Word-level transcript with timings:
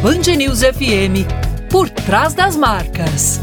Band 0.00 0.36
News 0.36 0.60
FM, 0.60 1.26
por 1.68 1.90
trás 1.90 2.32
das 2.32 2.56
marcas. 2.56 3.40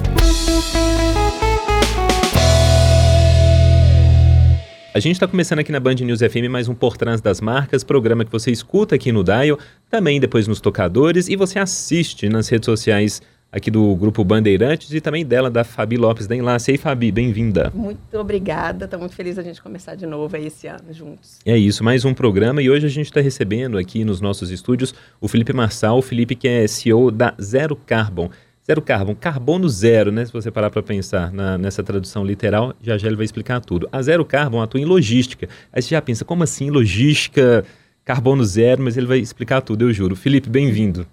A 4.94 4.99
gente 5.01 5.15
está 5.15 5.28
começando 5.28 5.60
aqui 5.60 5.73
na 5.73 5.81
Band 5.81 5.96
News 5.96 6.21
FM 6.21 6.49
mais 6.49 6.69
um 6.69 6.73
Por 6.73 6.96
Trás 6.96 7.19
das 7.19 7.41
Marcas, 7.41 7.83
programa 7.83 8.23
que 8.23 8.31
você 8.31 8.51
escuta 8.51 8.96
aqui 8.96 9.12
no 9.12 9.21
Dial, 9.21 9.60
também 9.89 10.17
depois 10.17 10.47
nos 10.47 10.62
tocadores 10.62 11.28
e 11.28 11.35
você 11.35 11.60
assiste 11.60 12.29
nas 12.29 12.47
redes 12.47 12.67
sociais 12.67 13.22
aqui 13.56 13.72
do 13.72 13.96
Grupo 13.96 14.22
Bandeirantes 14.26 14.94
e 14.94 14.99
também 14.99 15.26
dela, 15.26 15.49
da 15.49 15.63
Fabi 15.63 15.96
Lopes 15.96 16.27
da 16.27 16.35
Enlace. 16.35 16.70
E 16.70 16.73
aí, 16.73 16.77
Fabi, 16.77 17.09
bem-vinda. 17.09 17.71
Muito 17.73 18.17
obrigada, 18.20 18.84
estou 18.84 18.99
muito 18.99 19.16
feliz 19.16 19.39
a 19.39 19.41
gente 19.44 19.62
começar 19.62 19.95
de 19.95 20.05
novo 20.05 20.35
aí 20.35 20.48
esse 20.48 20.67
ano 20.67 20.91
juntos. 20.91 21.39
É 21.45 21.57
isso, 21.57 21.81
mais 21.81 22.03
um 22.03 22.13
programa 22.13 22.62
e 22.62 22.70
hoje 22.70 22.85
a 22.85 22.89
gente 22.89 23.05
está 23.05 23.21
recebendo 23.21 23.77
aqui 23.77 24.03
nos 24.03 24.20
nossos 24.20 24.52
estúdios 24.52 24.93
o 25.21 25.29
Felipe 25.29 25.53
Marçal, 25.53 25.98
o 25.98 26.02
Felipe 26.02 26.35
que 26.35 26.49
é 26.49 26.67
CEO 26.67 27.09
da 27.09 27.34
Zero 27.41 27.77
Carbon. 27.77 28.29
Zero 28.67 28.81
carbono, 28.81 29.15
carbono 29.15 29.70
zero, 29.70 30.12
né? 30.12 30.26
Se 30.26 30.34
você 30.34 30.49
parar 30.49 30.71
para 30.71 30.81
pensar 30.81 31.31
na, 31.31 31.55
nessa 31.55 31.84
tradução 31.84 32.26
literal, 32.26 32.73
já 32.81 32.98
já 32.98 33.07
ele 33.07 33.15
vai 33.15 33.23
explicar 33.23 33.62
tudo. 33.62 33.87
A 33.91 34.01
Zero 34.01 34.26
Carbon 34.26 34.59
atua 34.59 34.81
em 34.81 34.85
logística. 34.85 35.48
Aí 35.71 35.84
você 35.84 35.90
já 35.90 36.01
pensa, 36.01 36.26
como 36.26 36.43
assim 36.43 36.71
logística, 36.71 37.63
carbono 38.03 38.43
zero? 38.43 38.81
Mas 38.81 38.98
ele 38.98 39.05
vai 39.05 39.20
explicar 39.20 39.62
tudo, 39.62 39.84
eu 39.84 39.93
juro. 39.93 40.15
Felipe, 40.15 40.49
bem-vindo. 40.49 41.05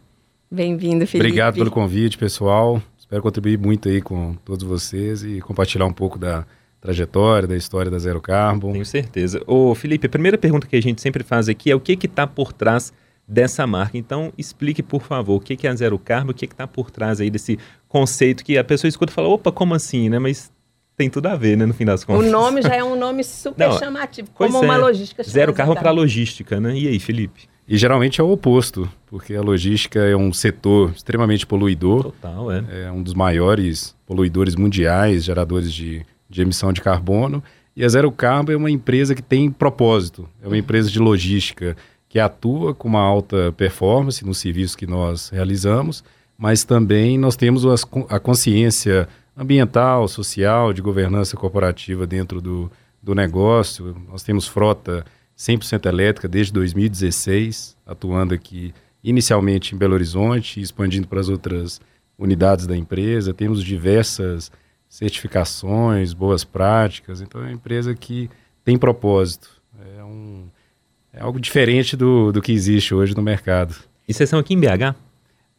Bem-vindo, 0.52 1.06
Felipe. 1.06 1.29
Obrigado 1.29 1.55
pelo 1.55 1.70
convite, 1.70 2.19
pessoal. 2.19 2.83
Espero 2.98 3.23
contribuir 3.23 3.59
muito 3.59 3.88
aí 3.88 4.02
com 4.02 4.34
todos 4.45 4.62
vocês 4.62 5.24
e 5.24 5.41
compartilhar 5.41 5.87
um 5.87 5.93
pouco 5.95 6.19
da 6.19 6.45
trajetória, 6.79 7.48
da 7.48 7.56
história 7.56 7.91
da 7.91 7.98
Zero 7.98 8.20
Carbon. 8.20 8.73
Tenho 8.73 8.84
certeza. 8.84 9.43
Ô, 9.46 9.74
Felipe, 9.74 10.07
a 10.07 10.10
primeira 10.10 10.37
pergunta 10.37 10.66
que 10.66 10.77
a 10.77 10.83
gente 10.83 11.01
sempre 11.01 11.24
faz 11.24 11.48
aqui 11.48 11.70
é 11.70 11.74
o 11.74 11.80
que 11.80 11.95
está 12.05 12.27
por 12.27 12.52
trás 12.52 12.93
dessa 13.27 13.66
marca. 13.66 13.96
Então, 13.96 14.30
explique, 14.37 14.82
por 14.82 15.01
favor, 15.01 15.37
o 15.37 15.40
que 15.40 15.66
é 15.66 15.71
a 15.71 15.74
Zero 15.74 15.99
Carbo, 15.99 16.32
o 16.32 16.35
que 16.35 16.45
está 16.45 16.66
por 16.66 16.90
trás 16.90 17.18
aí 17.18 17.30
desse 17.30 17.59
conceito 17.88 18.45
que 18.45 18.59
a 18.59 18.65
pessoa 18.65 18.90
escuta 18.90 19.10
e 19.10 19.15
fala, 19.15 19.29
opa, 19.29 19.51
como 19.51 19.73
assim, 19.73 20.10
né? 20.10 20.18
Mas 20.18 20.52
tem 20.99 21.09
tudo 21.09 21.29
a 21.29 21.34
ver, 21.34 21.57
né, 21.57 21.65
no 21.65 21.73
fim 21.73 21.87
das 21.87 22.05
contas. 22.05 22.27
O 22.27 22.30
nome 22.30 22.60
já 22.60 22.74
é 22.74 22.84
um 22.84 22.95
nome 22.95 23.24
super 23.24 23.68
Não, 23.71 23.79
chamativo, 23.79 24.29
como 24.34 24.60
uma 24.60 24.74
é. 24.74 24.79
logística. 24.79 25.23
Zero 25.23 25.55
carro 25.55 25.74
para 25.74 25.90
logística, 25.90 26.60
né? 26.60 26.77
E 26.77 26.88
aí, 26.88 26.99
Felipe? 26.99 27.51
E 27.66 27.77
geralmente 27.77 28.21
é 28.21 28.24
o 28.24 28.30
oposto, 28.30 28.88
porque 29.07 29.35
a 29.35 29.41
logística 29.41 30.01
é 30.01 30.16
um 30.16 30.32
setor 30.32 30.91
extremamente 30.91 31.46
poluidor. 31.46 32.05
Total, 32.05 32.51
é. 32.51 32.65
É 32.85 32.93
um 32.93 33.02
dos 33.02 33.15
maiores 33.15 33.95
poluidores 34.07 34.57
mundiais, 34.57 35.24
geradores 35.24 35.73
de, 35.73 36.05
de 36.29 36.43
emissão 36.43 36.73
de 36.73 36.80
carbono. 36.80 37.43
E 37.74 37.85
a 37.85 37.88
Zero 37.88 38.10
Carbo 38.13 38.52
é 38.52 38.57
uma 38.57 38.71
empresa 38.71 39.15
que 39.15 39.23
tem 39.23 39.51
propósito, 39.51 40.29
é 40.43 40.46
uma 40.46 40.59
empresa 40.59 40.90
de 40.90 40.99
logística 40.99 41.77
que 42.09 42.18
atua 42.18 42.74
com 42.74 42.88
uma 42.88 43.01
alta 43.01 43.52
performance 43.57 44.23
no 44.27 44.35
serviço 44.35 44.77
que 44.77 44.87
nós 44.87 45.30
realizamos, 45.30 46.05
mas 46.37 46.65
também 46.65 47.16
nós 47.16 47.37
temos 47.37 47.65
a 48.10 48.21
consciência 48.21 49.09
ambiental, 49.35 50.07
social, 50.09 50.74
de 50.74 50.83
governança 50.83 51.37
corporativa 51.37 52.07
dentro 52.07 52.43
do, 52.43 52.71
do 53.02 53.15
negócio. 53.15 53.96
Nós 54.10 54.23
temos 54.23 54.46
frota 54.46 55.07
100% 55.37 55.87
elétrica 55.87 56.29
desde 56.29 56.52
2016, 56.52 57.77
atuando 57.87 58.35
aqui 58.35 58.73
inicialmente 59.02 59.74
em 59.74 59.79
Belo 59.79 59.95
Horizonte, 59.95 60.61
expandindo 60.61 61.09
para 61.09 61.21
as 61.21 61.29
outras 61.29 61.80
unidades 62.19 62.66
da 62.66 62.77
empresa. 62.77 63.35
Temos 63.35 63.63
diversas 63.65 64.50
certificações, 64.89 66.12
boas 66.12 66.44
práticas. 66.44 67.21
Então 67.21 67.41
é 67.41 67.44
uma 67.44 67.53
empresa 67.53 67.94
que 67.94 68.31
tem 68.65 68.78
propósito. 68.78 69.50
É 69.97 70.05
um 70.05 70.47
é 71.12 71.21
algo 71.21 71.39
diferente 71.39 71.94
do, 71.97 72.33
do 72.33 72.41
que 72.41 72.53
existe 72.53 72.94
hoje 72.94 73.15
no 73.15 73.22
mercado. 73.22 73.75
E 74.09 74.15
vocês 74.15 74.31
são 74.31 74.39
aqui 74.39 74.55
em 74.55 74.61
BH? 74.61 74.97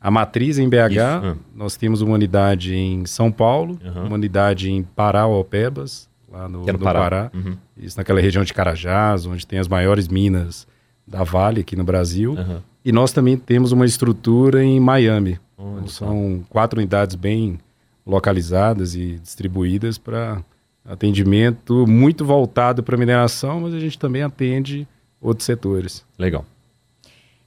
A 0.02 0.12
matriz 0.12 0.58
em 0.58 0.68
BH, 0.68 1.00
ah. 1.00 1.36
nós 1.56 1.78
temos 1.78 2.02
uma 2.02 2.16
unidade 2.16 2.76
em 2.76 3.06
São 3.06 3.32
Paulo, 3.32 3.80
uhum. 3.84 4.08
uma 4.08 4.16
unidade 4.16 4.70
em 4.70 4.84
Parauapebas, 4.84 6.10
lá 6.34 6.50
no, 6.50 6.64
é 6.64 6.72
no, 6.72 6.80
no 6.80 6.80
Pará, 6.80 7.00
Pará. 7.00 7.32
Uhum. 7.34 7.56
isso 7.78 7.98
naquela 7.98 8.20
região 8.20 8.44
de 8.44 8.54
Carajás, 8.54 9.26
onde 9.26 9.46
tem 9.46 9.60
as 9.60 9.68
maiores 9.68 10.08
minas 10.08 10.68
da 11.06 11.24
Vale 11.24 11.62
aqui 11.62 11.76
no 11.76 11.84
Brasil. 11.84 12.34
Uhum. 12.34 12.60
E 12.84 12.92
nós 12.92 13.12
também 13.12 13.38
temos 13.38 13.72
uma 13.72 13.86
estrutura 13.86 14.64
em 14.64 14.80
Miami. 14.80 15.40
Então, 15.58 15.88
são 15.88 16.44
quatro 16.50 16.80
unidades 16.80 17.16
bem 17.16 17.60
localizadas 18.06 18.96
e 18.96 19.20
distribuídas 19.20 19.98
para 19.98 20.44
atendimento 20.84 21.88
muito 21.88 22.26
voltado 22.26 22.84
para 22.84 22.98
mineração, 22.98 23.62
mas 23.62 23.74
a 23.74 23.80
gente 23.80 23.98
também 23.98 24.24
atende 24.24 24.86
outros 25.22 25.46
setores. 25.46 26.04
Legal. 26.20 26.46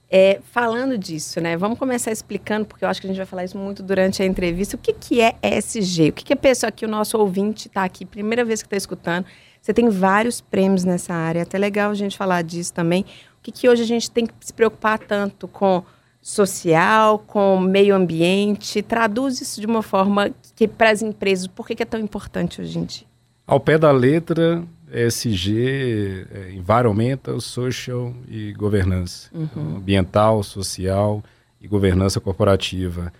É, 0.09 0.39
falando 0.51 0.97
disso, 0.97 1.41
né? 1.41 1.57
Vamos 1.57 1.77
começar 1.77 2.11
explicando, 2.11 2.65
porque 2.65 2.85
eu 2.85 2.89
acho 2.89 3.01
que 3.01 3.07
a 3.07 3.09
gente 3.09 3.17
vai 3.17 3.25
falar 3.25 3.43
isso 3.43 3.57
muito 3.57 3.83
durante 3.83 4.23
a 4.23 4.25
entrevista. 4.25 4.77
O 4.77 4.79
que, 4.79 4.93
que 4.93 5.19
é 5.19 5.35
ESG? 5.43 6.09
O 6.09 6.13
que, 6.13 6.23
que 6.23 6.33
a 6.33 6.37
pessoa 6.37 6.69
aqui, 6.69 6.85
o 6.85 6.87
nosso 6.87 7.17
ouvinte 7.17 7.67
está 7.67 7.83
aqui, 7.83 8.05
primeira 8.05 8.45
vez 8.45 8.61
que 8.61 8.67
está 8.67 8.77
escutando. 8.77 9.25
Você 9.61 9.73
tem 9.73 9.89
vários 9.89 10.39
prêmios 10.39 10.85
nessa 10.85 11.13
área, 11.13 11.39
é 11.39 11.41
até 11.41 11.57
legal 11.57 11.91
a 11.91 11.93
gente 11.93 12.17
falar 12.17 12.41
disso 12.41 12.73
também. 12.73 13.01
O 13.37 13.43
que, 13.43 13.51
que 13.51 13.67
hoje 13.67 13.83
a 13.83 13.85
gente 13.85 14.09
tem 14.09 14.25
que 14.25 14.33
se 14.39 14.53
preocupar 14.53 14.97
tanto 14.97 15.45
com 15.45 15.83
social, 16.21 17.19
com 17.19 17.59
meio 17.59 17.93
ambiente? 17.93 18.81
Traduz 18.81 19.41
isso 19.41 19.59
de 19.59 19.67
uma 19.67 19.81
forma 19.81 20.31
que 20.55 20.69
para 20.69 20.89
as 20.89 21.01
empresas, 21.01 21.47
por 21.47 21.67
que, 21.67 21.75
que 21.75 21.83
é 21.83 21.85
tão 21.85 21.99
importante 21.99 22.61
hoje 22.61 22.79
em 22.79 22.85
dia? 22.85 23.07
Ao 23.45 23.59
pé 23.59 23.77
da 23.77 23.91
letra, 23.91 24.63
ESG, 24.91 26.25
é, 26.31 26.51
Environmental, 26.53 27.39
Social 27.41 28.13
e 28.27 28.53
Governança. 28.53 29.29
Uhum. 29.33 29.43
Então, 29.43 29.77
ambiental, 29.77 30.43
social 30.43 31.23
e 31.59 31.67
governança 31.67 32.19
corporativa. 32.19 33.11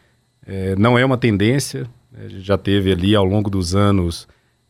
É, 0.45 0.75
não 0.75 0.97
é 0.97 1.03
uma 1.03 1.17
tendência, 1.17 1.87
né? 2.11 2.25
a 2.25 2.27
gente 2.29 2.43
já 2.43 2.57
teve 2.57 2.91
ali 2.91 3.15
ao 3.15 3.25
longo 3.25 3.49
dos 3.49 3.75
anos 3.75 4.27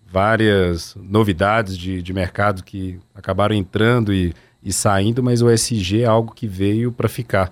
várias 0.10 0.96
novidades 0.96 1.78
de, 1.78 2.02
de 2.02 2.14
mercado 2.14 2.64
que 2.64 3.00
acabaram 3.14 3.56
entrando 3.56 4.14
e, 4.14 4.34
e 4.64 4.72
saindo, 4.72 5.22
mas 5.22 5.42
o 5.42 5.52
ESG 5.52 6.02
é 6.02 6.06
algo 6.06 6.34
que 6.34 6.48
veio 6.48 6.92
para 6.92 7.10
ficar. 7.10 7.52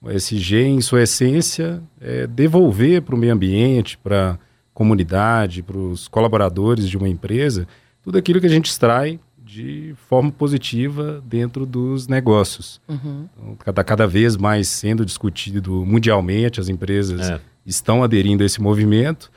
O 0.00 0.10
ESG, 0.10 0.62
em 0.62 0.80
sua 0.80 1.02
essência, 1.02 1.82
é 2.00 2.26
devolver 2.26 3.02
para 3.02 3.14
o 3.14 3.18
meio 3.18 3.32
ambiente, 3.32 3.98
para 3.98 4.32
a 4.32 4.38
comunidade, 4.72 5.62
para 5.62 5.76
os 5.76 6.06
colaboradores 6.06 6.88
de 6.88 6.96
uma 6.96 7.08
empresa, 7.08 7.66
tudo 8.06 8.18
aquilo 8.18 8.40
que 8.40 8.46
a 8.46 8.50
gente 8.50 8.66
extrai 8.66 9.18
de 9.44 9.92
forma 10.08 10.30
positiva 10.30 11.20
dentro 11.26 11.66
dos 11.66 12.06
negócios. 12.06 12.80
Uhum. 12.86 13.28
Então, 13.32 13.56
cada, 13.56 13.82
cada 13.82 14.06
vez 14.06 14.36
mais 14.36 14.68
sendo 14.68 15.04
discutido 15.04 15.84
mundialmente, 15.84 16.60
as 16.60 16.68
empresas 16.68 17.28
é. 17.28 17.40
estão 17.66 18.04
aderindo 18.04 18.44
a 18.44 18.46
esse 18.46 18.62
movimento. 18.62 19.28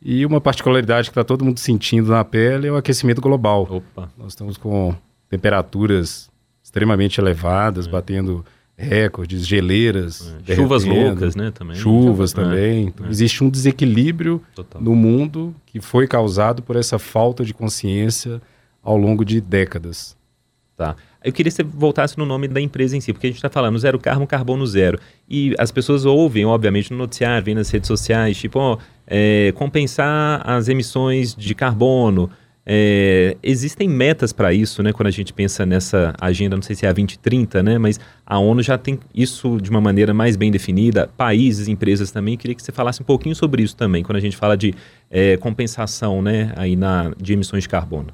E 0.00 0.24
uma 0.24 0.40
particularidade 0.40 1.08
que 1.08 1.10
está 1.10 1.22
todo 1.22 1.44
mundo 1.44 1.60
sentindo 1.60 2.12
na 2.12 2.24
pele 2.24 2.66
é 2.68 2.72
o 2.72 2.76
aquecimento 2.76 3.20
global. 3.20 3.68
Opa. 3.70 4.10
Nós 4.16 4.28
estamos 4.32 4.56
com 4.56 4.94
temperaturas 5.28 6.30
extremamente 6.62 7.20
elevadas, 7.20 7.86
é. 7.86 7.90
batendo 7.90 8.42
recordes, 8.76 9.46
geleiras. 9.46 10.34
É. 10.46 10.54
Chuvas 10.54 10.84
loucas, 10.84 11.36
né? 11.36 11.50
Também. 11.50 11.76
Chuvas 11.76 12.32
é. 12.32 12.34
também. 12.34 12.86
Então, 12.88 13.06
é. 13.06 13.10
existe 13.10 13.42
um 13.42 13.50
desequilíbrio 13.50 14.42
Total. 14.54 14.80
no 14.80 14.94
mundo 14.94 15.54
que 15.66 15.80
foi 15.80 16.06
causado 16.06 16.62
por 16.62 16.76
essa 16.76 16.98
falta 16.98 17.44
de 17.44 17.54
consciência 17.54 18.40
ao 18.82 18.96
longo 18.96 19.24
de 19.24 19.40
décadas. 19.40 20.16
Tá. 20.76 20.96
Eu 21.24 21.32
queria 21.32 21.50
que 21.50 21.56
você 21.56 21.62
voltasse 21.62 22.18
no 22.18 22.26
nome 22.26 22.48
da 22.48 22.60
empresa 22.60 22.96
em 22.96 23.00
si, 23.00 23.12
porque 23.12 23.28
a 23.28 23.30
gente 23.30 23.38
está 23.38 23.48
falando 23.48 23.78
zero 23.78 23.98
carbono, 23.98 24.26
carbono 24.26 24.66
zero. 24.66 24.98
E 25.28 25.54
as 25.58 25.70
pessoas 25.70 26.04
ouvem, 26.04 26.44
obviamente, 26.44 26.90
no 26.90 26.98
noticiário, 26.98 27.44
vem 27.44 27.54
nas 27.54 27.70
redes 27.70 27.86
sociais, 27.86 28.36
tipo, 28.36 28.58
ó, 28.58 28.76
é, 29.06 29.52
compensar 29.54 30.42
as 30.44 30.68
emissões 30.68 31.34
de 31.34 31.54
carbono, 31.54 32.28
é, 32.66 33.36
existem 33.42 33.88
metas 33.88 34.32
para 34.32 34.52
isso, 34.54 34.82
né? 34.82 34.92
Quando 34.92 35.08
a 35.08 35.10
gente 35.10 35.32
pensa 35.32 35.66
nessa 35.66 36.14
agenda, 36.18 36.56
não 36.56 36.62
sei 36.62 36.74
se 36.74 36.86
é 36.86 36.88
a 36.88 36.92
2030, 36.92 37.62
né? 37.62 37.76
Mas 37.76 38.00
a 38.24 38.38
ONU 38.38 38.62
já 38.62 38.78
tem 38.78 38.98
isso 39.14 39.60
de 39.60 39.68
uma 39.68 39.80
maneira 39.80 40.14
mais 40.14 40.34
bem 40.34 40.50
definida. 40.50 41.10
Países, 41.14 41.68
empresas 41.68 42.10
também. 42.10 42.38
Queria 42.38 42.54
que 42.54 42.62
você 42.62 42.72
falasse 42.72 43.02
um 43.02 43.04
pouquinho 43.04 43.36
sobre 43.36 43.62
isso 43.62 43.76
também, 43.76 44.02
quando 44.02 44.16
a 44.16 44.20
gente 44.20 44.36
fala 44.36 44.56
de 44.56 44.74
é, 45.10 45.36
compensação, 45.36 46.22
né? 46.22 46.52
Aí 46.56 46.74
na, 46.74 47.12
de 47.20 47.34
emissões 47.34 47.64
de 47.64 47.68
carbono. 47.68 48.08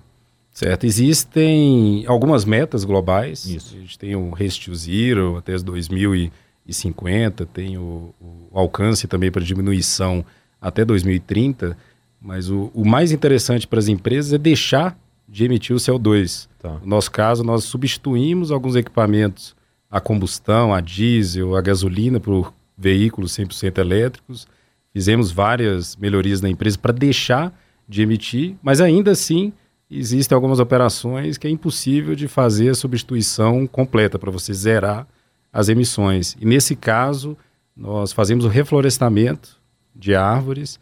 Certo. 0.52 0.84
Existem 0.84 2.04
algumas 2.08 2.44
metas 2.44 2.84
globais. 2.84 3.44
Isso. 3.44 3.76
A 3.76 3.80
gente 3.80 3.96
tem 3.96 4.16
o 4.16 4.30
Race 4.30 4.60
to 4.60 4.74
Zero 4.74 5.36
até 5.36 5.56
2050, 5.56 7.46
tem 7.46 7.78
o, 7.78 8.12
o 8.20 8.58
alcance 8.58 9.06
também 9.06 9.30
para 9.30 9.44
diminuição 9.44 10.24
até 10.60 10.84
2030 10.84 11.76
mas 12.20 12.50
o, 12.50 12.70
o 12.74 12.84
mais 12.84 13.12
interessante 13.12 13.66
para 13.66 13.78
as 13.78 13.88
empresas 13.88 14.32
é 14.32 14.38
deixar 14.38 14.98
de 15.28 15.44
emitir 15.44 15.74
o 15.74 15.78
CO2. 15.78 16.48
Tá. 16.58 16.78
No 16.80 16.86
nosso 16.86 17.10
caso, 17.10 17.42
nós 17.42 17.64
substituímos 17.64 18.50
alguns 18.50 18.76
equipamentos 18.76 19.54
a 19.90 20.00
combustão, 20.00 20.72
a 20.72 20.80
diesel, 20.80 21.56
a 21.56 21.60
gasolina 21.60 22.20
por 22.20 22.52
veículos 22.76 23.32
100% 23.32 23.78
elétricos. 23.78 24.46
Fizemos 24.92 25.30
várias 25.30 25.96
melhorias 25.96 26.40
na 26.40 26.48
empresa 26.48 26.78
para 26.78 26.92
deixar 26.92 27.52
de 27.88 28.02
emitir, 28.02 28.54
mas 28.62 28.80
ainda 28.80 29.10
assim 29.10 29.52
existem 29.90 30.34
algumas 30.34 30.60
operações 30.60 31.36
que 31.36 31.46
é 31.46 31.50
impossível 31.50 32.14
de 32.14 32.28
fazer 32.28 32.70
a 32.70 32.74
substituição 32.74 33.66
completa 33.66 34.18
para 34.18 34.30
você 34.30 34.52
zerar 34.52 35.06
as 35.52 35.68
emissões. 35.68 36.36
E 36.40 36.44
nesse 36.44 36.76
caso, 36.76 37.36
nós 37.76 38.12
fazemos 38.12 38.44
o 38.44 38.48
reflorestamento 38.48 39.60
de 39.94 40.14
árvores, 40.14 40.78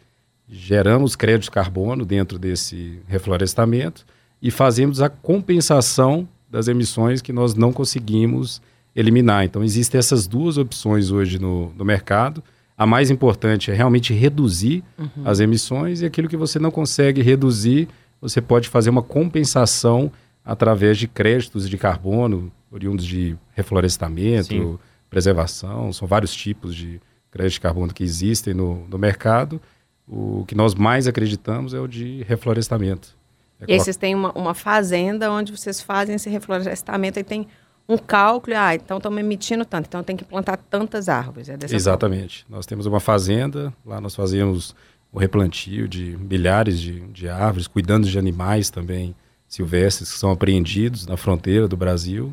geramos 0.49 1.15
crédito 1.15 1.43
de 1.43 1.51
carbono 1.51 2.05
dentro 2.05 2.39
desse 2.39 2.99
reflorestamento 3.07 4.05
e 4.41 4.49
fazemos 4.49 5.01
a 5.01 5.09
compensação 5.09 6.27
das 6.49 6.67
emissões 6.67 7.21
que 7.21 7.31
nós 7.31 7.53
não 7.53 7.71
conseguimos 7.71 8.61
eliminar. 8.95 9.45
Então, 9.45 9.63
existem 9.63 9.99
essas 9.99 10.25
duas 10.25 10.57
opções 10.57 11.11
hoje 11.11 11.37
no, 11.37 11.71
no 11.77 11.85
mercado. 11.85 12.43
A 12.75 12.85
mais 12.85 13.11
importante 13.11 13.69
é 13.69 13.73
realmente 13.73 14.13
reduzir 14.13 14.83
uhum. 14.97 15.23
as 15.25 15.39
emissões 15.39 16.01
e 16.01 16.05
aquilo 16.05 16.27
que 16.27 16.37
você 16.37 16.57
não 16.57 16.71
consegue 16.71 17.21
reduzir, 17.21 17.87
você 18.19 18.41
pode 18.41 18.67
fazer 18.67 18.89
uma 18.89 19.03
compensação 19.03 20.11
através 20.43 20.97
de 20.97 21.07
créditos 21.07 21.69
de 21.69 21.77
carbono 21.77 22.51
oriundos 22.71 23.05
de 23.05 23.35
reflorestamento, 23.53 24.47
Sim. 24.47 24.79
preservação. 25.09 25.91
São 25.91 26.07
vários 26.07 26.33
tipos 26.33 26.75
de 26.75 26.99
crédito 27.31 27.53
de 27.53 27.61
carbono 27.61 27.93
que 27.93 28.03
existem 28.03 28.53
no, 28.53 28.87
no 28.87 28.97
mercado. 28.97 29.61
O 30.09 30.43
que 30.47 30.55
nós 30.55 30.73
mais 30.73 31.07
acreditamos 31.07 31.73
é 31.73 31.79
o 31.79 31.87
de 31.87 32.23
reflorestamento. 32.23 33.15
É 33.61 33.75
e 33.75 33.79
vocês 33.79 33.95
têm 33.95 34.15
uma, 34.15 34.31
uma 34.31 34.53
fazenda 34.53 35.31
onde 35.31 35.55
vocês 35.55 35.81
fazem 35.81 36.15
esse 36.15 36.29
reflorestamento 36.29 37.19
e 37.19 37.23
tem 37.23 37.47
um 37.87 37.97
cálculo, 37.97 38.55
ah, 38.55 38.75
então 38.75 38.97
estamos 38.97 39.19
emitindo 39.19 39.65
tanto, 39.65 39.87
então 39.87 40.03
tem 40.03 40.15
que 40.15 40.23
plantar 40.23 40.57
tantas 40.57 41.09
árvores. 41.09 41.49
É 41.49 41.57
Exatamente. 41.71 42.43
Forma. 42.43 42.57
Nós 42.57 42.65
temos 42.65 42.85
uma 42.85 42.99
fazenda, 42.99 43.73
lá 43.83 43.99
nós 43.99 44.15
fazemos 44.15 44.75
o 45.11 45.17
replantio 45.17 45.87
de 45.87 46.15
milhares 46.17 46.79
de, 46.79 46.99
de 47.07 47.27
árvores, 47.27 47.67
cuidando 47.67 48.07
de 48.07 48.17
animais 48.17 48.69
também 48.69 49.15
silvestres 49.47 50.11
que 50.11 50.19
são 50.19 50.31
apreendidos 50.31 51.07
na 51.07 51.17
fronteira 51.17 51.67
do 51.67 51.75
Brasil. 51.75 52.31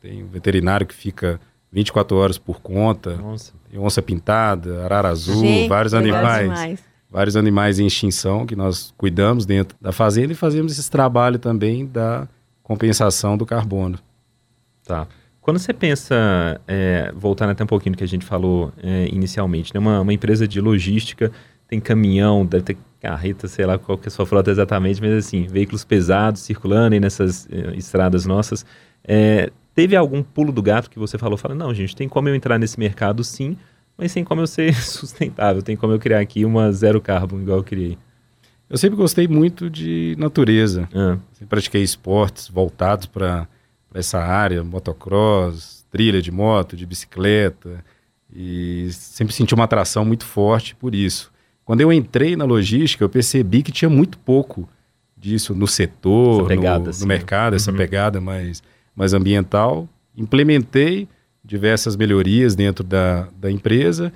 Tem 0.00 0.22
um 0.24 0.28
veterinário 0.28 0.86
que 0.86 0.94
fica 0.94 1.38
24 1.70 2.16
horas 2.16 2.38
por 2.38 2.60
conta. 2.60 3.16
Nossa. 3.16 3.52
Tem 3.70 3.78
onça 3.78 4.00
pintada, 4.00 4.84
arara 4.84 5.10
azul, 5.10 5.42
Gente, 5.42 5.68
vários 5.68 5.92
animais. 5.92 6.82
Vários 7.14 7.36
animais 7.36 7.78
em 7.78 7.86
extinção 7.86 8.44
que 8.44 8.56
nós 8.56 8.92
cuidamos 8.98 9.46
dentro 9.46 9.78
da 9.80 9.92
fazenda 9.92 10.32
e 10.32 10.34
fazemos 10.34 10.76
esse 10.76 10.90
trabalho 10.90 11.38
também 11.38 11.86
da 11.86 12.26
compensação 12.60 13.36
do 13.36 13.46
carbono. 13.46 14.00
Tá. 14.84 15.06
Quando 15.40 15.60
você 15.60 15.72
pensa, 15.72 16.60
é, 16.66 17.12
voltando 17.14 17.50
até 17.50 17.62
um 17.62 17.68
pouquinho 17.68 17.94
do 17.94 17.98
que 17.98 18.02
a 18.02 18.08
gente 18.08 18.24
falou 18.24 18.72
é, 18.82 19.06
inicialmente, 19.12 19.72
né, 19.72 19.78
uma, 19.78 20.00
uma, 20.00 20.12
empresa 20.12 20.48
de 20.48 20.60
logística 20.60 21.30
tem 21.68 21.78
caminhão, 21.78 22.44
deve 22.44 22.64
ter 22.64 22.76
carreta, 23.00 23.46
sei 23.46 23.64
lá 23.64 23.78
qual 23.78 23.96
que 23.96 24.08
é 24.08 24.08
a 24.08 24.10
sua 24.10 24.26
frota 24.26 24.50
exatamente, 24.50 25.00
mas 25.00 25.12
assim, 25.12 25.46
veículos 25.46 25.84
pesados 25.84 26.40
circulando 26.40 26.94
aí 26.94 27.00
nessas 27.00 27.46
é, 27.48 27.76
estradas 27.76 28.26
nossas. 28.26 28.66
É, 29.06 29.52
teve 29.72 29.94
algum 29.94 30.20
pulo 30.20 30.50
do 30.50 30.60
gato 30.60 30.90
que 30.90 30.98
você 30.98 31.16
falou? 31.16 31.38
Fala, 31.38 31.54
não, 31.54 31.72
gente, 31.72 31.94
tem 31.94 32.08
como 32.08 32.28
eu 32.28 32.34
entrar 32.34 32.58
nesse 32.58 32.76
mercado 32.76 33.22
sim, 33.22 33.56
mas 33.96 34.12
tem 34.12 34.24
como 34.24 34.40
eu 34.40 34.46
ser 34.46 34.74
sustentável, 34.80 35.62
tem 35.62 35.76
como 35.76 35.92
eu 35.92 35.98
criar 35.98 36.20
aqui 36.20 36.44
uma 36.44 36.70
zero 36.72 37.00
carbono 37.00 37.42
igual 37.42 37.58
eu 37.58 37.64
criei. 37.64 37.98
Eu 38.68 38.78
sempre 38.78 38.96
gostei 38.96 39.28
muito 39.28 39.68
de 39.68 40.16
natureza. 40.18 40.88
Ah. 40.94 41.18
Sempre 41.32 41.46
pratiquei 41.48 41.82
esportes 41.82 42.48
voltados 42.48 43.06
para 43.06 43.46
essa 43.92 44.18
área, 44.18 44.64
motocross, 44.64 45.84
trilha 45.90 46.20
de 46.20 46.32
moto, 46.32 46.76
de 46.76 46.86
bicicleta. 46.86 47.84
E 48.34 48.88
sempre 48.90 49.32
senti 49.34 49.54
uma 49.54 49.64
atração 49.64 50.04
muito 50.04 50.24
forte 50.24 50.74
por 50.74 50.94
isso. 50.94 51.30
Quando 51.64 51.82
eu 51.82 51.92
entrei 51.92 52.36
na 52.36 52.44
logística, 52.44 53.04
eu 53.04 53.08
percebi 53.08 53.62
que 53.62 53.70
tinha 53.70 53.88
muito 53.88 54.18
pouco 54.18 54.68
disso 55.16 55.54
no 55.54 55.66
setor, 55.66 56.46
pegada, 56.46 56.84
no, 56.84 56.90
assim, 56.90 57.02
no, 57.02 57.06
mercado, 57.06 57.52
uhum. 57.52 57.56
essa 57.56 57.72
pegada 57.72 58.20
mais, 58.20 58.62
mais 58.94 59.14
ambiental. 59.14 59.88
Implementei 60.16 61.08
diversas 61.44 61.94
melhorias 61.96 62.54
dentro 62.54 62.82
da, 62.82 63.28
da 63.38 63.50
empresa. 63.50 64.12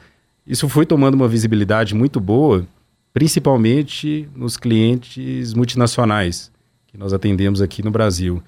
Isso 0.47 0.69
foi 0.69 0.87
tomando 0.87 1.15
uma 1.15 1.29
visibilidade 1.29 1.95
muito 1.95 2.19
boa, 2.21 2.67
principalmente 3.13 4.29
nos 4.35 4.57
clientes 4.57 5.53
multinacionais 5.53 6.51
que 6.87 6.97
nós 6.97 7.13
atendemos 7.13 7.61
aqui 7.61 7.83
no 7.83 7.91
Brasil. 7.91 8.43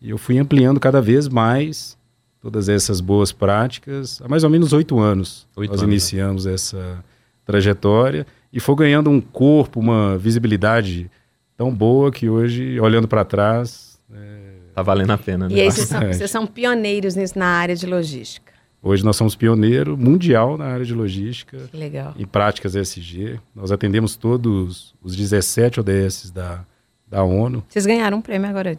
E 0.00 0.10
eu 0.10 0.18
fui 0.18 0.38
ampliando 0.38 0.78
cada 0.78 1.00
vez 1.00 1.28
mais 1.28 1.98
todas 2.40 2.68
essas 2.68 3.00
boas 3.00 3.32
práticas 3.32 4.20
há 4.22 4.28
mais 4.28 4.44
ou 4.44 4.50
menos 4.50 4.72
oito 4.72 4.98
anos. 4.98 5.46
Oito 5.56 5.70
nós 5.70 5.80
anos, 5.80 5.88
né? 5.88 5.94
iniciamos 5.94 6.44
né? 6.44 6.54
essa 6.54 7.04
trajetória 7.44 8.26
e 8.52 8.60
foi 8.60 8.74
ganhando 8.76 9.10
um 9.10 9.20
corpo, 9.20 9.80
uma 9.80 10.16
visibilidade 10.18 11.10
tão 11.56 11.74
boa 11.74 12.10
que 12.10 12.28
hoje, 12.28 12.78
olhando 12.80 13.08
para 13.08 13.24
trás, 13.24 13.98
é, 14.12 14.54
Tá 14.74 14.82
valendo 14.82 15.10
a 15.10 15.18
pena, 15.18 15.48
né? 15.48 15.54
E 15.54 15.60
aí 15.60 15.70
vocês 15.70 15.88
são, 15.88 16.00
vocês 16.00 16.30
são 16.30 16.46
pioneiros 16.46 17.14
nisso 17.14 17.38
na 17.38 17.46
área 17.46 17.76
de 17.76 17.86
logística. 17.86 18.52
Hoje 18.82 19.04
nós 19.04 19.14
somos 19.14 19.36
pioneiro 19.36 19.96
mundial 19.96 20.58
na 20.58 20.64
área 20.64 20.84
de 20.84 20.92
logística. 20.92 21.56
Que 21.70 21.76
legal. 21.76 22.14
Em 22.18 22.26
práticas 22.26 22.74
ESG. 22.74 23.38
Nós 23.54 23.70
atendemos 23.70 24.16
todos 24.16 24.92
os 25.00 25.14
17 25.14 25.78
ODS 25.78 26.32
da, 26.32 26.64
da 27.06 27.22
ONU. 27.22 27.62
Vocês 27.68 27.86
ganharam 27.86 28.18
um 28.18 28.20
prêmio 28.20 28.48
agora. 28.50 28.76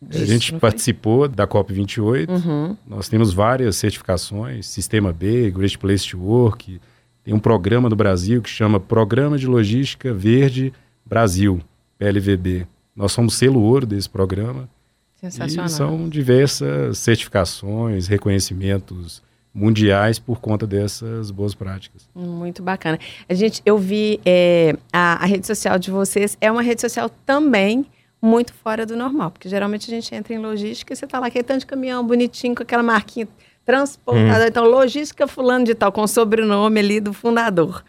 Disso, 0.00 0.22
a 0.22 0.26
gente 0.26 0.54
participou 0.54 1.26
foi? 1.26 1.28
da 1.28 1.46
COP28. 1.46 2.28
Uhum. 2.28 2.76
Nós 2.86 3.08
temos 3.08 3.34
várias 3.34 3.76
certificações, 3.76 4.66
Sistema 4.66 5.12
B, 5.12 5.50
Great 5.50 5.76
Place 5.78 6.08
to 6.08 6.18
Work. 6.18 6.80
Tem 7.22 7.34
um 7.34 7.38
programa 7.38 7.90
no 7.90 7.96
Brasil 7.96 8.40
que 8.40 8.48
chama 8.48 8.80
Programa 8.80 9.36
de 9.36 9.46
Logística 9.46 10.12
Verde 10.12 10.72
Brasil, 11.04 11.60
PLVB. 11.98 12.66
Nós 12.96 13.12
somos 13.12 13.34
selo 13.34 13.60
ouro 13.60 13.84
desse 13.84 14.08
programa. 14.08 14.68
Sensacional. 15.30 15.66
E 15.66 15.70
são 15.70 16.08
diversas 16.08 16.98
certificações, 16.98 18.06
reconhecimentos 18.06 19.22
mundiais 19.54 20.18
por 20.18 20.40
conta 20.40 20.66
dessas 20.66 21.30
boas 21.30 21.54
práticas. 21.54 22.08
Muito 22.14 22.62
bacana. 22.62 22.98
A 23.28 23.34
gente, 23.34 23.62
eu 23.64 23.78
vi 23.78 24.20
é, 24.26 24.76
a, 24.92 25.22
a, 25.22 25.26
rede 25.26 25.46
social 25.46 25.78
de 25.78 25.90
vocês 25.90 26.36
é 26.40 26.50
uma 26.50 26.62
rede 26.62 26.80
social 26.80 27.08
também 27.24 27.86
muito 28.20 28.52
fora 28.52 28.84
do 28.84 28.96
normal, 28.96 29.30
porque 29.30 29.48
geralmente 29.48 29.88
a 29.88 29.94
gente 29.94 30.12
entra 30.14 30.34
em 30.34 30.38
logística 30.38 30.92
e 30.92 30.96
você 30.96 31.04
está 31.04 31.20
lá 31.20 31.28
aquele 31.28 31.44
tanto 31.44 31.60
de 31.60 31.66
caminhão 31.66 32.04
bonitinho 32.04 32.54
com 32.54 32.62
aquela 32.62 32.82
marquinha 32.82 33.28
transportador, 33.64 34.44
hum. 34.44 34.48
então 34.48 34.64
logística 34.66 35.26
fulano 35.26 35.64
de 35.64 35.74
tal 35.74 35.92
com 35.92 36.02
o 36.02 36.08
sobrenome 36.08 36.80
ali 36.80 37.00
do 37.00 37.12
fundador. 37.12 37.84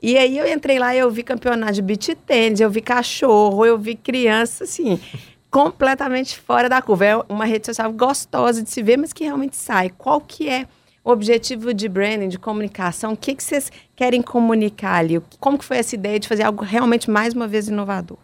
E 0.00 0.16
aí 0.16 0.36
eu 0.36 0.52
entrei 0.52 0.80
lá 0.80 0.96
e 0.96 0.98
eu 0.98 1.10
vi 1.10 1.22
campeonato 1.22 1.74
de 1.74 1.82
beat 1.82 2.16
tênis, 2.26 2.58
eu 2.58 2.70
vi 2.70 2.80
cachorro, 2.80 3.64
eu 3.64 3.78
vi 3.78 3.94
criança, 3.94 4.64
assim 4.64 4.98
completamente 5.52 6.40
fora 6.40 6.66
da 6.68 6.80
curva. 6.80 7.04
É 7.04 7.16
uma 7.28 7.44
rede 7.44 7.66
social 7.66 7.92
gostosa 7.92 8.62
de 8.62 8.70
se 8.70 8.82
ver, 8.82 8.96
mas 8.96 9.12
que 9.12 9.22
realmente 9.22 9.54
sai. 9.54 9.90
Qual 9.90 10.18
que 10.18 10.48
é 10.48 10.66
o 11.04 11.10
objetivo 11.10 11.74
de 11.74 11.88
branding, 11.88 12.28
de 12.28 12.38
comunicação? 12.38 13.12
O 13.12 13.16
que, 13.16 13.34
que 13.34 13.44
vocês 13.44 13.70
querem 13.94 14.22
comunicar 14.22 14.96
ali? 14.96 15.20
Como 15.38 15.58
que 15.58 15.64
foi 15.64 15.76
essa 15.76 15.94
ideia 15.94 16.18
de 16.18 16.26
fazer 16.26 16.42
algo 16.42 16.64
realmente, 16.64 17.10
mais 17.10 17.34
uma 17.34 17.46
vez, 17.46 17.68
inovador? 17.68 18.16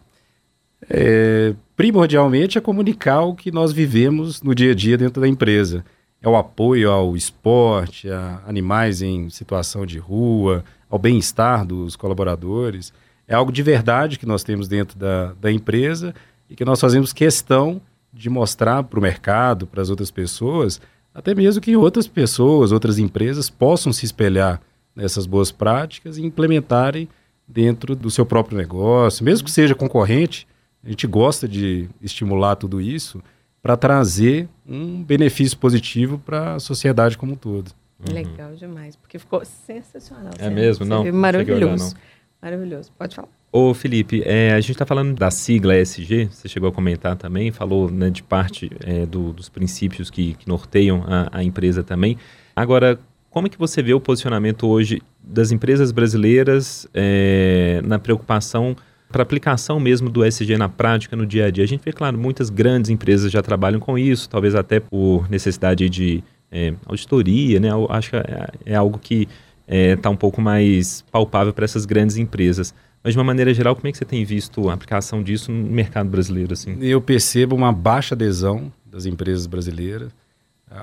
É, 0.89 1.55
primordialmente 1.77 2.57
é 2.57 2.61
comunicar 2.63 3.21
o 3.21 3.35
que 3.35 3.53
nós 3.53 3.73
vivemos 3.73 4.43
no 4.43 4.55
dia 4.55 4.73
a 4.73 4.75
dia 4.75 4.97
dentro 4.97 5.21
da 5.21 5.29
empresa. 5.29 5.85
É 6.23 6.29
o 6.29 6.35
apoio 6.35 6.91
ao 6.91 7.15
esporte, 7.15 8.11
a 8.11 8.41
animais 8.47 9.03
em 9.03 9.29
situação 9.29 9.85
de 9.85 9.99
rua, 9.99 10.65
ao 10.89 10.99
bem-estar 10.99 11.67
dos 11.67 11.95
colaboradores. 11.95 12.91
É 13.27 13.35
algo 13.35 13.53
de 13.53 13.63
verdade 13.63 14.19
que 14.19 14.25
nós 14.25 14.43
temos 14.43 14.67
dentro 14.67 14.99
da, 14.99 15.35
da 15.35 15.53
empresa 15.53 16.15
e 16.49 16.57
que 16.57 16.65
nós 16.65 16.81
fazemos 16.81 17.13
questão 17.13 17.81
de 18.13 18.31
mostrar 18.31 18.83
para 18.85 18.99
o 18.99 19.03
mercado, 19.03 19.67
para 19.67 19.83
as 19.83 19.91
outras 19.91 20.11
pessoas, 20.11 20.81
até 21.15 21.35
mesmo 21.35 21.61
que 21.61 21.77
outras 21.77 22.07
pessoas, 22.07 22.73
outras 22.73 22.99
empresas 22.99 23.51
possam 23.51 23.93
se 23.93 24.05
espelhar 24.05 24.61
nessas 24.95 25.27
boas 25.27 25.53
práticas 25.53 26.17
e 26.17 26.25
implementarem 26.25 27.09
dentro 27.47 27.95
do 27.95 28.11
seu 28.11 28.27
próprio 28.27 28.59
negócio, 28.59 29.25
mesmo 29.25 29.45
que 29.45 29.51
seja 29.51 29.75
concorrente, 29.75 30.47
a 30.85 30.89
gente 30.89 31.07
gosta 31.07 31.49
de 31.49 31.89
estimular 32.01 32.57
tudo 32.57 32.81
isso 32.81 33.23
para 33.63 33.77
trazer 33.77 34.49
um 34.67 35.03
benefício 35.03 35.59
positivo 35.59 36.19
para 36.19 36.55
a 36.55 36.61
sociedade 36.61 37.19
como 37.19 37.33
um 37.33 37.37
todo. 37.37 37.73
Uhum. 37.99 38.15
Legal 38.15 38.55
demais, 38.55 38.95
porque 38.97 39.19
ficou 39.19 39.45
sensacional. 39.45 40.33
É 40.39 40.49
mesmo, 40.49 40.85
não? 40.85 41.11
Maravilhoso. 41.13 41.97
Maravilhoso. 42.41 42.93
Pode 42.97 43.17
falar. 43.17 43.29
Ô 43.51 43.73
Felipe, 43.73 44.23
é, 44.27 44.53
a 44.53 44.61
gente 44.61 44.73
está 44.73 44.85
falando 44.85 45.17
da 45.17 45.31
sigla 45.31 45.75
ESG, 45.75 46.29
você 46.31 46.49
chegou 46.49 46.69
a 46.69 46.73
comentar 46.73 47.17
também, 47.17 47.51
falou 47.51 47.91
né, 47.91 48.11
de 48.11 48.23
parte 48.23 48.71
é, 48.85 49.07
do, 49.07 49.33
dos 49.33 49.49
princípios 49.49 50.11
que, 50.11 50.35
que 50.35 50.47
norteiam 50.47 51.03
a, 51.07 51.39
a, 51.39 51.43
empresa 51.43 51.83
também. 51.83 52.19
Agora, 52.55 52.99
como 53.31 53.47
é 53.47 53.51
que 53.51 53.59
você 53.59 53.83
vê 53.83 53.95
o 53.95 54.01
posicionamento 54.01 54.67
hoje 54.67 55.01
das 55.23 55.51
empresas 55.51 55.93
brasileiras 55.93 56.87
é, 56.93 57.81
na 57.85 57.99
preocupação 57.99 58.77
para 59.11 59.23
aplicação 59.23 59.81
mesmo 59.81 60.11
do 60.11 60.27
ESG 60.27 60.59
na 60.59 60.69
prática, 60.69 61.17
no 61.17 61.25
dia 61.25 61.47
a 61.47 61.51
dia? 61.51 61.65
A 61.65 61.69
gente 61.69 61.83
vê, 61.83 61.91
claro, 61.91 62.19
muitas 62.19 62.51
grandes 62.51 62.91
empresas 62.91 63.33
já 63.33 63.41
trabalham 63.41 63.81
com 63.81 63.99
isso, 63.99 64.29
talvez 64.29 64.55
até 64.55 64.79
por 64.79 65.27
necessidade 65.31 65.89
de 65.89 66.23
é, 66.53 66.75
auditoria, 66.85 67.59
né? 67.59 67.71
Eu 67.71 67.87
acho 67.89 68.11
que 68.11 68.17
é, 68.17 68.49
é 68.67 68.75
algo 68.75 68.99
que 68.99 69.27
está 69.67 70.09
é, 70.09 70.13
um 70.13 70.17
pouco 70.17 70.41
mais 70.41 71.03
palpável 71.11 71.53
para 71.53 71.65
essas 71.65 71.87
grandes 71.87 72.17
empresas. 72.17 72.75
Mas 73.03 73.13
de 73.15 73.19
uma 73.19 73.25
maneira 73.25 73.55
geral, 73.55 73.75
como 73.77 73.87
é 73.89 73.93
que 73.93 73.99
você 73.99 74.05
tem 74.05 74.25
visto 74.25 74.69
a 74.69 74.75
aplicação 74.75 75.23
disso 75.23 75.53
no 75.53 75.71
mercado 75.71 76.09
brasileiro? 76.11 76.53
Assim? 76.53 76.77
Eu 76.81 77.01
percebo 77.01 77.55
uma 77.57 77.73
baixa 77.73 78.15
adesão 78.15 78.73
das 78.87 79.07
empresas 79.07 79.47
brasileiras. 79.47 80.11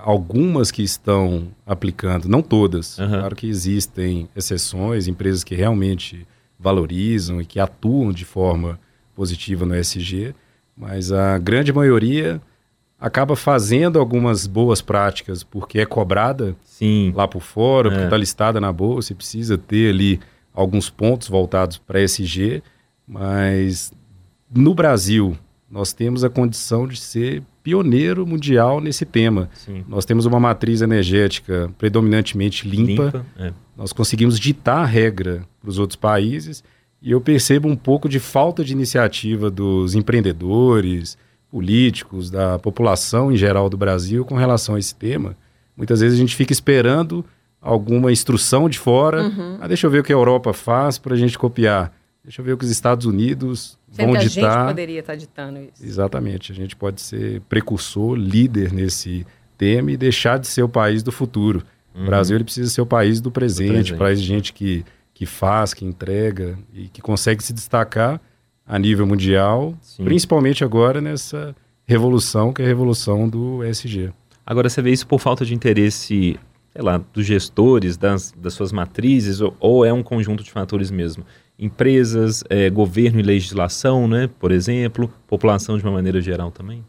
algumas 0.04 0.72
que 0.72 0.82
estão 0.82 1.48
aplicando, 1.66 2.28
não 2.28 2.42
todas. 2.42 2.98
Aham. 3.00 3.20
Claro 3.20 3.36
que 3.36 3.48
existem 3.48 4.28
exceções, 4.36 5.08
empresas 5.08 5.44
que 5.44 5.54
realmente 5.54 6.26
valorizam 6.60 7.40
e 7.40 7.46
que 7.46 7.60
atuam 7.60 8.12
de 8.12 8.26
forma 8.26 8.80
positiva 9.14 9.64
no 9.66 9.76
ESG, 9.76 10.34
mas 10.76 11.12
a 11.12 11.38
grande 11.38 11.72
maioria 11.72 12.42
acaba 13.00 13.36
fazendo 13.36 14.00
algumas 14.00 14.48
boas 14.48 14.82
práticas 14.82 15.44
porque 15.44 15.80
é 15.80 15.86
cobrada 15.86 16.56
Sim. 16.64 17.14
lá 17.16 17.28
por 17.28 17.42
fora, 17.44 17.90
porque 17.90 18.02
É. 18.02 18.06
está 18.06 18.18
listada 18.18 18.60
na 18.60 18.74
bolsa 18.74 19.12
e 19.14 19.16
precisa 19.16 19.56
ter 19.58 19.92
ali 19.92 20.20
alguns 20.56 20.90
pontos 20.90 21.28
voltados 21.28 21.78
para 21.78 22.02
ESG, 22.02 22.64
mas 23.08 23.92
no 24.54 24.74
Brasil 24.74 25.38
nós 25.70 25.92
temos 25.92 26.24
a 26.24 26.30
condição 26.30 26.88
de 26.88 26.98
ser 26.98 27.44
pioneiro 27.62 28.26
mundial 28.26 28.80
nesse 28.80 29.06
tema. 29.06 29.50
Sim. 29.54 29.84
Nós 29.88 30.06
temos 30.06 30.26
uma 30.26 30.40
matriz 30.40 30.82
energética 30.82 31.70
predominantemente 31.78 32.68
limpa, 32.68 33.26
é. 33.38 33.52
nós 33.76 33.92
conseguimos 33.92 34.40
ditar 34.40 34.84
a 34.84 34.86
regra 34.86 35.44
para 35.60 35.70
os 35.70 35.80
outros 35.80 35.96
países 35.96 36.64
e 37.02 37.12
eu 37.12 37.20
percebo 37.20 37.68
um 37.68 37.76
pouco 37.76 38.08
de 38.08 38.20
falta 38.20 38.64
de 38.64 38.74
iniciativa 38.74 39.50
dos 39.50 39.96
empreendedores, 39.96 41.18
políticos, 41.50 42.30
da 42.30 42.60
população 42.60 43.32
em 43.32 43.38
geral 43.38 43.70
do 43.70 43.78
Brasil 43.78 44.26
com 44.26 44.36
relação 44.36 44.76
a 44.76 44.80
esse 44.80 44.94
tema. 44.96 45.36
Muitas 45.76 46.00
vezes 46.00 46.18
a 46.18 46.22
gente 46.22 46.36
fica 46.36 46.54
esperando 46.54 47.26
alguma 47.66 48.12
instrução 48.12 48.70
de 48.70 48.78
fora. 48.78 49.32
Ah, 49.60 49.68
deixa 49.68 49.88
eu 49.88 49.92
ver 49.92 50.00
o 50.00 50.04
que 50.04 50.14
a 50.14 50.16
Europa 50.16 50.54
faz 50.54 51.00
para 51.00 51.16
a 51.16 51.18
gente 51.18 51.38
copiar. 51.38 51.92
Deixa 52.24 52.42
eu 52.42 52.46
ver 52.46 52.54
o 52.54 52.58
que 52.58 52.64
os 52.64 52.72
Estados 52.72 53.06
Unidos 53.06 53.78
Sendo 53.92 54.06
vão 54.06 54.14
que 54.14 54.18
a 54.20 54.22
gente 54.22 54.34
ditar. 54.34 54.68
poderia 54.68 55.00
estar 55.00 55.16
ditando 55.16 55.60
isso. 55.60 55.84
Exatamente. 55.84 56.52
A 56.52 56.56
gente 56.56 56.76
pode 56.76 57.02
ser 57.02 57.42
precursor, 57.50 58.16
líder 58.16 58.72
nesse 58.72 59.26
tema 59.58 59.92
e 59.92 59.98
deixar 59.98 60.38
de 60.38 60.48
ser 60.48 60.62
o 60.62 60.70
país 60.70 61.02
do 61.02 61.12
futuro. 61.12 61.64
O 61.96 62.06
Brasil 62.06 62.36
ele 62.36 62.44
precisa 62.44 62.70
ser 62.70 62.82
o 62.82 62.86
país 62.86 63.22
do 63.22 63.32
presente, 63.32 63.70
presente. 63.70 63.94
o 63.94 63.98
país 63.98 64.22
de 64.22 64.28
gente 64.28 64.54
que, 64.54 64.84
que 65.14 65.26
faz, 65.26 65.74
que 65.74 65.86
entrega 65.86 66.60
e 66.74 66.90
que 66.90 67.02
consegue 67.02 67.42
se 67.44 67.54
destacar 67.54 68.20
a 68.68 68.78
nível 68.78 69.08
mundial, 69.08 69.74
Sim. 69.82 70.04
principalmente 70.04 70.64
agora 70.64 71.00
nessa 71.00 71.56
revolução 71.86 72.52
que 72.52 72.62
é 72.62 72.66
a 72.66 72.68
revolução 72.68 73.30
do 73.30 73.64
ESG. 73.64 74.12
Agora, 74.46 74.70
você 74.70 74.82
vê 74.82 74.92
isso 74.92 75.08
por 75.08 75.20
falta 75.20 75.46
de 75.46 75.56
interesse, 75.56 76.38
sei 76.76 76.84
lá, 76.84 77.02
dos 77.14 77.26
gestores, 77.26 77.96
das, 77.96 78.34
das 78.34 78.54
suas 78.54 78.74
matrizes, 78.74 79.40
ou, 79.40 79.56
ou 79.62 79.86
é 79.86 79.94
um 79.94 80.04
conjunto 80.04 80.44
de 80.44 80.52
fatores 80.52 80.92
mesmo? 80.92 81.24
Empresas, 81.58 82.44
eh, 82.50 82.70
governo 82.70 83.18
e 83.22 83.24
legislação, 83.24 84.10
né, 84.10 84.30
por 84.40 84.52
exemplo, 84.52 85.10
população 85.26 85.78
de 85.78 85.84
uma 85.86 85.94
maneira 85.94 86.20
geral 86.20 86.52
também? 86.52 86.84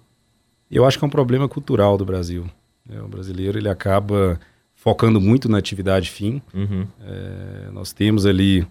Eu 0.68 0.84
acho 0.84 0.98
que 0.98 1.04
é 1.04 1.06
um 1.06 1.10
problema 1.10 1.48
cultural 1.48 1.96
do 1.96 2.04
Brasil. 2.04 2.44
né? 2.84 3.00
O 3.00 3.06
brasileiro 3.06 3.56
ele 3.56 3.68
acaba 3.68 4.40
focando 4.74 5.20
muito 5.20 5.48
na 5.48 5.58
atividade 5.58 6.10
fim, 6.10 6.42
Uhum. 6.52 6.84
É, 7.04 7.70
nós 7.72 7.92
temos 7.92 8.26
ali 8.26 8.66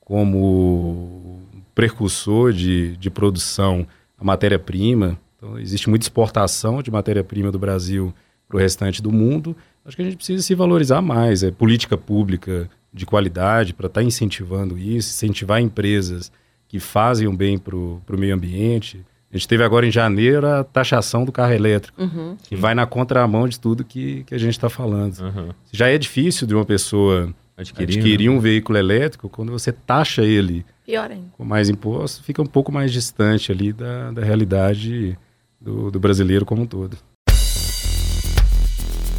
como 0.00 1.40
precursor 1.74 2.52
de, 2.52 2.96
de 2.96 3.10
produção 3.10 3.84
a 4.16 4.22
matéria-prima. 4.24 5.18
Então, 5.36 5.58
existe 5.58 5.90
muita 5.90 6.04
exportação 6.04 6.80
de 6.80 6.92
matéria-prima 6.92 7.50
do 7.50 7.58
Brasil 7.58 8.14
para 8.46 8.56
o 8.56 8.60
restante 8.60 9.02
do 9.02 9.10
mundo. 9.10 9.56
Acho 9.84 9.96
que 9.96 10.02
a 10.02 10.04
gente 10.04 10.16
precisa 10.16 10.42
se 10.42 10.54
valorizar 10.54 11.02
mais. 11.02 11.42
É 11.42 11.50
política 11.50 11.96
pública 11.96 12.68
de 12.92 13.04
qualidade 13.04 13.74
para 13.74 13.86
estar 13.86 14.02
incentivando 14.02 14.78
isso, 14.78 15.10
incentivar 15.10 15.60
empresas 15.60 16.30
que 16.68 16.78
fazem 16.80 17.28
um 17.28 17.36
bem 17.36 17.58
para 17.58 17.76
o 17.76 18.00
meio 18.16 18.34
ambiente. 18.34 19.04
A 19.30 19.36
gente 19.36 19.48
teve 19.48 19.64
agora 19.64 19.84
em 19.86 19.90
janeiro 19.90 20.46
a 20.46 20.62
taxação 20.62 21.24
do 21.24 21.32
carro 21.32 21.52
elétrico, 21.52 22.00
Uhum. 22.00 22.36
que 22.42 22.54
vai 22.54 22.72
na 22.74 22.86
contramão 22.86 23.48
de 23.48 23.58
tudo 23.58 23.84
que, 23.84 24.22
que 24.24 24.34
a 24.34 24.38
gente 24.38 24.52
está 24.52 24.70
falando. 24.70 25.18
Aham. 25.20 25.48
Já 25.72 25.88
é 25.88 25.98
difícil 25.98 26.46
de 26.46 26.54
uma 26.54 26.64
pessoa 26.64 27.34
Adquirir, 27.56 27.88
adquirir 27.98 28.30
né? 28.30 28.36
um 28.36 28.40
veículo 28.40 28.78
elétrico, 28.78 29.28
quando 29.28 29.50
você 29.52 29.72
taxa 29.72 30.22
ele 30.22 30.64
Pior 30.86 31.10
ainda. 31.10 31.26
com 31.36 31.44
mais 31.44 31.68
imposto, 31.68 32.22
fica 32.22 32.40
um 32.40 32.46
pouco 32.46 32.70
mais 32.72 32.92
distante 32.92 33.50
ali 33.50 33.72
da, 33.72 34.12
da 34.12 34.22
realidade 34.22 35.18
do, 35.60 35.90
do 35.90 35.98
brasileiro 36.00 36.44
como 36.44 36.62
um 36.62 36.66
todo. 36.66 36.96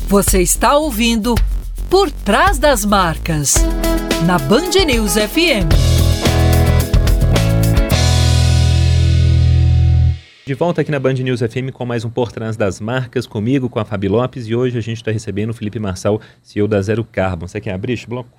Você 0.07 0.39
está 0.39 0.77
ouvindo 0.77 1.33
Por 1.89 2.11
Trás 2.11 2.59
das 2.59 2.85
Marcas, 2.85 3.55
na 4.27 4.37
Band 4.37 4.69
News 4.85 5.13
FM. 5.13 5.65
De 10.45 10.53
volta 10.53 10.81
aqui 10.81 10.91
na 10.91 10.99
Band 10.99 11.13
News 11.13 11.39
FM 11.39 11.71
com 11.73 11.87
mais 11.87 12.05
um 12.05 12.11
Por 12.11 12.31
Trás 12.31 12.55
das 12.55 12.79
Marcas, 12.79 13.25
comigo, 13.25 13.67
com 13.67 13.79
a 13.79 13.83
Fabi 13.83 14.07
Lopes, 14.07 14.45
e 14.47 14.55
hoje 14.55 14.77
a 14.77 14.81
gente 14.81 14.97
está 14.97 15.09
recebendo 15.09 15.49
o 15.49 15.53
Felipe 15.55 15.79
Marçal, 15.79 16.21
CEO 16.43 16.67
da 16.67 16.79
Zero 16.83 17.03
Carbon. 17.03 17.47
Você 17.47 17.59
quer 17.59 17.73
abrir 17.73 17.93
este 17.93 18.07
bloco? 18.07 18.29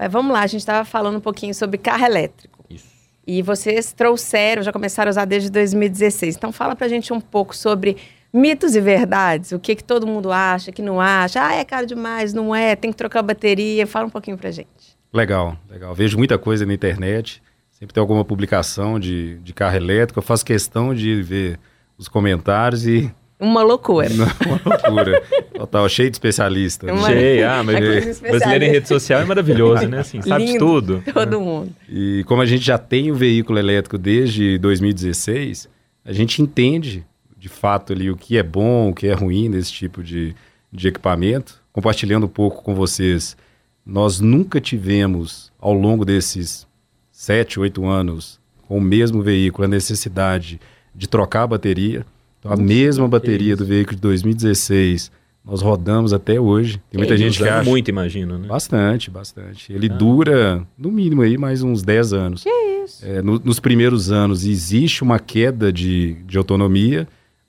Ué, 0.00 0.08
vamos 0.08 0.32
lá, 0.32 0.40
a 0.40 0.46
gente 0.48 0.62
estava 0.62 0.84
falando 0.84 1.18
um 1.18 1.20
pouquinho 1.20 1.54
sobre 1.54 1.78
carro 1.78 2.04
elétrico. 2.04 2.64
Isso. 2.68 2.88
E 3.24 3.42
vocês 3.42 3.92
trouxeram, 3.92 4.60
já 4.60 4.72
começaram 4.72 5.08
a 5.08 5.10
usar 5.10 5.24
desde 5.24 5.50
2016. 5.50 6.34
Então 6.34 6.50
fala 6.50 6.74
pra 6.74 6.88
gente 6.88 7.12
um 7.12 7.20
pouco 7.20 7.56
sobre 7.56 7.96
mitos 8.36 8.74
e 8.76 8.80
verdades. 8.80 9.52
O 9.52 9.58
que, 9.58 9.74
que 9.74 9.82
todo 9.84 10.06
mundo 10.06 10.30
acha, 10.30 10.70
que 10.70 10.82
não 10.82 11.00
acha. 11.00 11.44
Ah, 11.44 11.54
é 11.54 11.64
caro 11.64 11.86
demais, 11.86 12.32
não 12.32 12.54
é, 12.54 12.76
tem 12.76 12.90
que 12.90 12.96
trocar 12.96 13.20
a 13.20 13.22
bateria. 13.22 13.86
Fala 13.86 14.06
um 14.06 14.10
pouquinho 14.10 14.36
pra 14.36 14.50
gente. 14.50 14.68
Legal, 15.12 15.56
legal. 15.70 15.94
Vejo 15.94 16.18
muita 16.18 16.36
coisa 16.36 16.66
na 16.66 16.74
internet, 16.74 17.42
sempre 17.70 17.94
tem 17.94 18.00
alguma 18.00 18.24
publicação 18.24 18.98
de, 19.00 19.38
de 19.38 19.52
carro 19.54 19.76
elétrico, 19.76 20.18
eu 20.18 20.22
faço 20.22 20.44
questão 20.44 20.94
de 20.94 21.22
ver 21.22 21.58
os 21.96 22.08
comentários 22.08 22.86
e 22.86 23.10
Uma 23.38 23.62
loucura. 23.62 24.08
não, 24.08 24.24
é 24.24 24.30
uma 24.46 24.60
loucura. 24.64 25.22
Total, 25.54 25.86
cheio 25.90 26.08
de 26.10 26.16
especialista. 26.16 26.90
Uma- 26.90 27.06
Cheio, 27.06 27.46
ah, 27.46 27.62
mas 27.62 27.76
Aqueles 27.76 27.92
brasileiro 28.20 28.24
em 28.24 28.36
especialistas. 28.38 28.72
rede 28.72 28.88
social 28.88 29.20
é 29.20 29.24
maravilhoso, 29.26 29.86
né? 29.88 29.98
Assim, 29.98 30.22
sabe 30.22 30.44
de 30.46 30.52
Lindo. 30.52 30.64
tudo. 30.66 31.02
Todo 31.12 31.38
mundo. 31.38 31.70
E 31.86 32.24
como 32.26 32.40
a 32.40 32.46
gente 32.46 32.64
já 32.64 32.78
tem 32.78 33.10
o 33.10 33.14
veículo 33.14 33.58
elétrico 33.58 33.98
desde 33.98 34.56
2016, 34.56 35.68
a 36.02 36.12
gente 36.14 36.40
entende 36.40 37.04
de 37.46 37.52
fato 37.52 37.92
ali 37.92 38.10
o 38.10 38.16
que 38.16 38.36
é 38.36 38.42
bom, 38.42 38.90
o 38.90 38.94
que 38.94 39.06
é 39.06 39.14
ruim 39.14 39.48
nesse 39.48 39.70
tipo 39.72 40.02
de, 40.02 40.34
de 40.72 40.88
equipamento. 40.88 41.62
Compartilhando 41.72 42.24
um 42.26 42.28
pouco 42.28 42.60
com 42.64 42.74
vocês, 42.74 43.36
nós 43.84 44.18
nunca 44.18 44.60
tivemos 44.60 45.52
ao 45.60 45.72
longo 45.72 46.04
desses 46.04 46.66
sete, 47.12 47.60
oito 47.60 47.86
anos 47.86 48.40
com 48.66 48.78
o 48.78 48.80
mesmo 48.80 49.22
veículo 49.22 49.64
a 49.64 49.68
necessidade 49.68 50.60
de 50.92 51.08
trocar 51.08 51.44
a 51.44 51.46
bateria. 51.46 52.04
Então, 52.40 52.50
a 52.50 52.56
mesma 52.56 53.06
bateria 53.06 53.54
do 53.56 53.64
veículo 53.64 53.94
de 53.94 54.02
2016 54.02 55.12
nós 55.44 55.62
rodamos 55.62 56.12
até 56.12 56.40
hoje. 56.40 56.82
Tem 56.90 56.98
muita 56.98 57.14
E 57.14 57.18
gente 57.18 57.38
que 57.40 57.48
acha 57.48 57.62
muito, 57.70 57.88
imagino, 57.88 58.36
né? 58.36 58.48
Bastante, 58.48 59.08
bastante. 59.08 59.72
Ele 59.72 59.88
Ah. 59.88 59.94
dura, 59.94 60.66
no 60.76 60.90
mínimo, 60.90 61.22
aí 61.22 61.38
mais 61.38 61.62
uns 61.62 61.84
10 61.84 62.12
anos. 62.12 62.42
Que 62.42 62.50
isso? 62.84 63.06
É, 63.06 63.22
no- 63.22 63.38
nos 63.44 63.60
primeiros 63.60 64.10
anos 64.10 64.44
existe 64.44 65.04
uma 65.04 65.20
queda 65.20 65.72
de, 65.72 66.14
de 66.26 66.36
autonomia, 66.36 67.06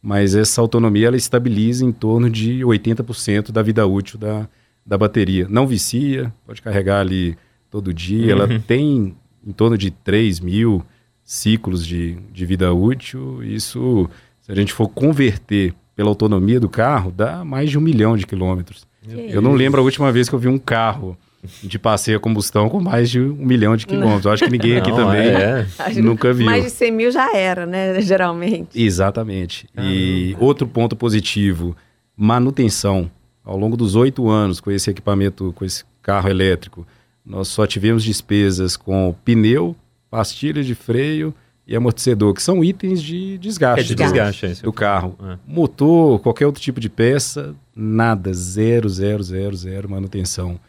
mas 0.07 0.35
essa 0.35 0.61
autonomia 0.61 1.07
ela 1.07 1.17
estabiliza 1.17 1.83
em 1.83 1.91
torno 1.91 2.29
de 2.29 2.61
80% 2.61 3.51
da 3.51 3.61
vida 3.61 3.85
útil 3.85 4.17
da, 4.17 4.47
da 4.85 4.97
bateria. 4.97 5.45
Não 5.49 5.67
vicia, 5.67 6.33
pode 6.45 6.61
carregar 6.61 7.01
ali 7.01 7.37
todo 7.69 7.93
dia. 7.93 8.33
Uhum. 8.33 8.41
Ela 8.41 8.59
tem 8.59 9.17
em 9.45 9.51
torno 9.51 9.77
de 9.77 9.91
3 9.91 10.39
mil 10.39 10.81
ciclos 11.25 11.85
de, 11.85 12.15
de 12.31 12.45
vida 12.45 12.73
útil. 12.73 13.43
Isso, 13.43 14.09
se 14.39 14.49
a 14.49 14.55
gente 14.55 14.71
for 14.71 14.87
converter 14.87 15.73
pela 15.93 16.07
autonomia 16.07 16.57
do 16.57 16.69
carro, 16.69 17.11
dá 17.11 17.43
mais 17.43 17.69
de 17.69 17.77
um 17.77 17.81
milhão 17.81 18.15
de 18.15 18.25
quilômetros. 18.25 18.87
Que 19.05 19.11
Eu 19.29 19.41
não 19.41 19.55
lembro 19.55 19.81
a 19.81 19.83
última 19.83 20.09
vez 20.09 20.29
que 20.29 20.35
eu 20.35 20.39
vi 20.39 20.47
um 20.47 20.57
carro 20.57 21.17
de 21.63 21.77
passeio 21.79 22.17
a 22.17 22.19
combustão 22.19 22.67
com 22.69 22.79
mais 22.81 23.09
de 23.09 23.19
um 23.21 23.33
milhão 23.35 23.75
de 23.77 23.85
quilômetros. 23.85 24.25
Eu 24.25 24.31
acho 24.31 24.43
que 24.45 24.49
ninguém 24.51 24.77
aqui 24.77 24.89
Não, 24.89 24.97
também 24.97 25.27
é. 25.27 25.65
Nunca 26.01 26.33
viu. 26.33 26.45
Mais 26.45 26.63
de 26.63 26.69
100 26.71 26.91
mil 26.91 27.11
já 27.11 27.33
era, 27.35 27.65
né? 27.65 28.01
Geralmente. 28.01 28.69
Exatamente. 28.81 29.67
E 29.77 30.35
outro 30.39 30.67
ponto 30.67 30.95
positivo, 30.95 31.75
manutenção. 32.15 33.09
Ao 33.45 33.57
longo 33.57 33.77
dos 33.77 33.95
oito 33.95 34.27
anos 34.27 34.59
com 34.59 34.69
esse 34.71 34.89
equipamento, 34.89 35.53
com 35.55 35.63
esse 35.63 35.85
carro 36.01 36.27
elétrico, 36.27 36.85
nós 37.25 37.47
só 37.47 37.65
tivemos 37.65 38.03
despesas 38.03 38.75
com 38.75 39.15
pneu, 39.23 39.75
pastilha 40.09 40.61
de 40.63 40.75
freio 40.75 41.33
e 41.65 41.75
amortecedor, 41.75 42.33
que 42.33 42.41
são 42.43 42.63
itens 42.63 43.01
de 43.01 43.37
desgaste. 43.37 43.81
É 43.81 43.83
de 43.83 43.95
do- 43.95 44.03
desgaste, 44.03 44.45
é 44.45 44.49
isso. 44.51 44.63
do 44.63 44.73
carro. 44.73 45.15
É. 45.23 45.37
Motor, 45.47 46.19
qualquer 46.19 46.45
outro 46.45 46.61
tipo 46.61 46.79
de 46.79 46.89
peça, 46.89 47.55
nada, 47.75 48.33
zero, 48.33 48.89
zero, 48.89 49.21
zero, 49.23 49.55
zero 49.55 49.89
manutenção. 49.89 50.59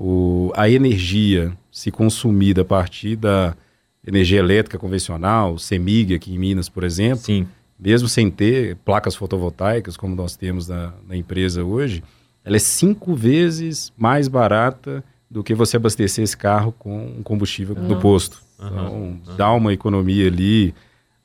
O, 0.00 0.52
a 0.54 0.70
energia 0.70 1.52
se 1.72 1.90
consumida 1.90 2.62
a 2.62 2.64
partir 2.64 3.16
da 3.16 3.56
energia 4.06 4.38
elétrica 4.38 4.78
convencional, 4.78 5.58
CEMIG 5.58 6.14
aqui 6.14 6.32
em 6.32 6.38
Minas, 6.38 6.68
por 6.68 6.84
exemplo, 6.84 7.24
Sim. 7.24 7.48
mesmo 7.76 8.08
sem 8.08 8.30
ter 8.30 8.76
placas 8.84 9.16
fotovoltaicas, 9.16 9.96
como 9.96 10.14
nós 10.14 10.36
temos 10.36 10.68
na, 10.68 10.94
na 11.08 11.16
empresa 11.16 11.64
hoje, 11.64 12.04
ela 12.44 12.54
é 12.54 12.60
cinco 12.60 13.12
vezes 13.12 13.92
mais 13.98 14.28
barata 14.28 15.02
do 15.28 15.42
que 15.42 15.52
você 15.52 15.76
abastecer 15.76 16.22
esse 16.22 16.36
carro 16.36 16.72
com 16.78 17.14
um 17.18 17.22
combustível 17.24 17.74
no 17.74 17.98
posto. 17.98 18.40
Então, 18.54 19.20
dá 19.36 19.52
uma 19.52 19.72
economia 19.72 20.28
ali 20.28 20.72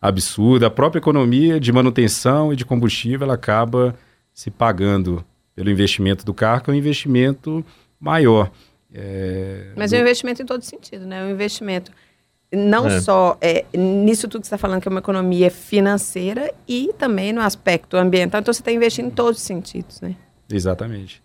absurda. 0.02 0.66
A 0.66 0.72
própria 0.72 1.00
economia 1.00 1.60
de 1.60 1.72
manutenção 1.72 2.52
e 2.52 2.56
de 2.56 2.66
combustível, 2.66 3.26
ela 3.26 3.36
acaba 3.36 3.96
se 4.34 4.50
pagando 4.50 5.24
pelo 5.56 5.70
investimento 5.70 6.26
do 6.26 6.34
carro, 6.34 6.64
que 6.64 6.72
é 6.72 6.74
um 6.74 6.78
investimento 6.78 7.64
maior. 8.04 8.52
É, 8.94 9.72
Mas 9.76 9.92
do... 9.92 9.96
é 9.96 10.00
um 10.00 10.02
investimento 10.02 10.42
em 10.42 10.46
todo 10.46 10.62
sentido, 10.62 11.06
né? 11.06 11.22
É 11.22 11.24
um 11.24 11.32
investimento 11.32 11.92
não 12.56 12.86
é. 12.86 13.02
só 13.02 13.36
é, 13.42 13.66
nisso 13.76 14.28
tudo 14.28 14.42
que 14.42 14.48
você 14.48 14.54
está 14.54 14.60
falando, 14.60 14.80
que 14.82 14.88
é 14.88 14.92
uma 14.92 15.00
economia 15.00 15.50
financeira, 15.50 16.54
e 16.68 16.94
também 17.00 17.34
no 17.34 17.42
aspecto 17.42 17.98
ambiental. 17.98 18.42
Então, 18.42 18.54
você 18.54 18.62
está 18.62 18.72
investindo 18.72 19.08
em 19.08 19.10
todos 19.10 19.40
os 19.40 19.46
sentidos, 19.46 20.02
né? 20.02 20.16
Exatamente. 20.52 21.24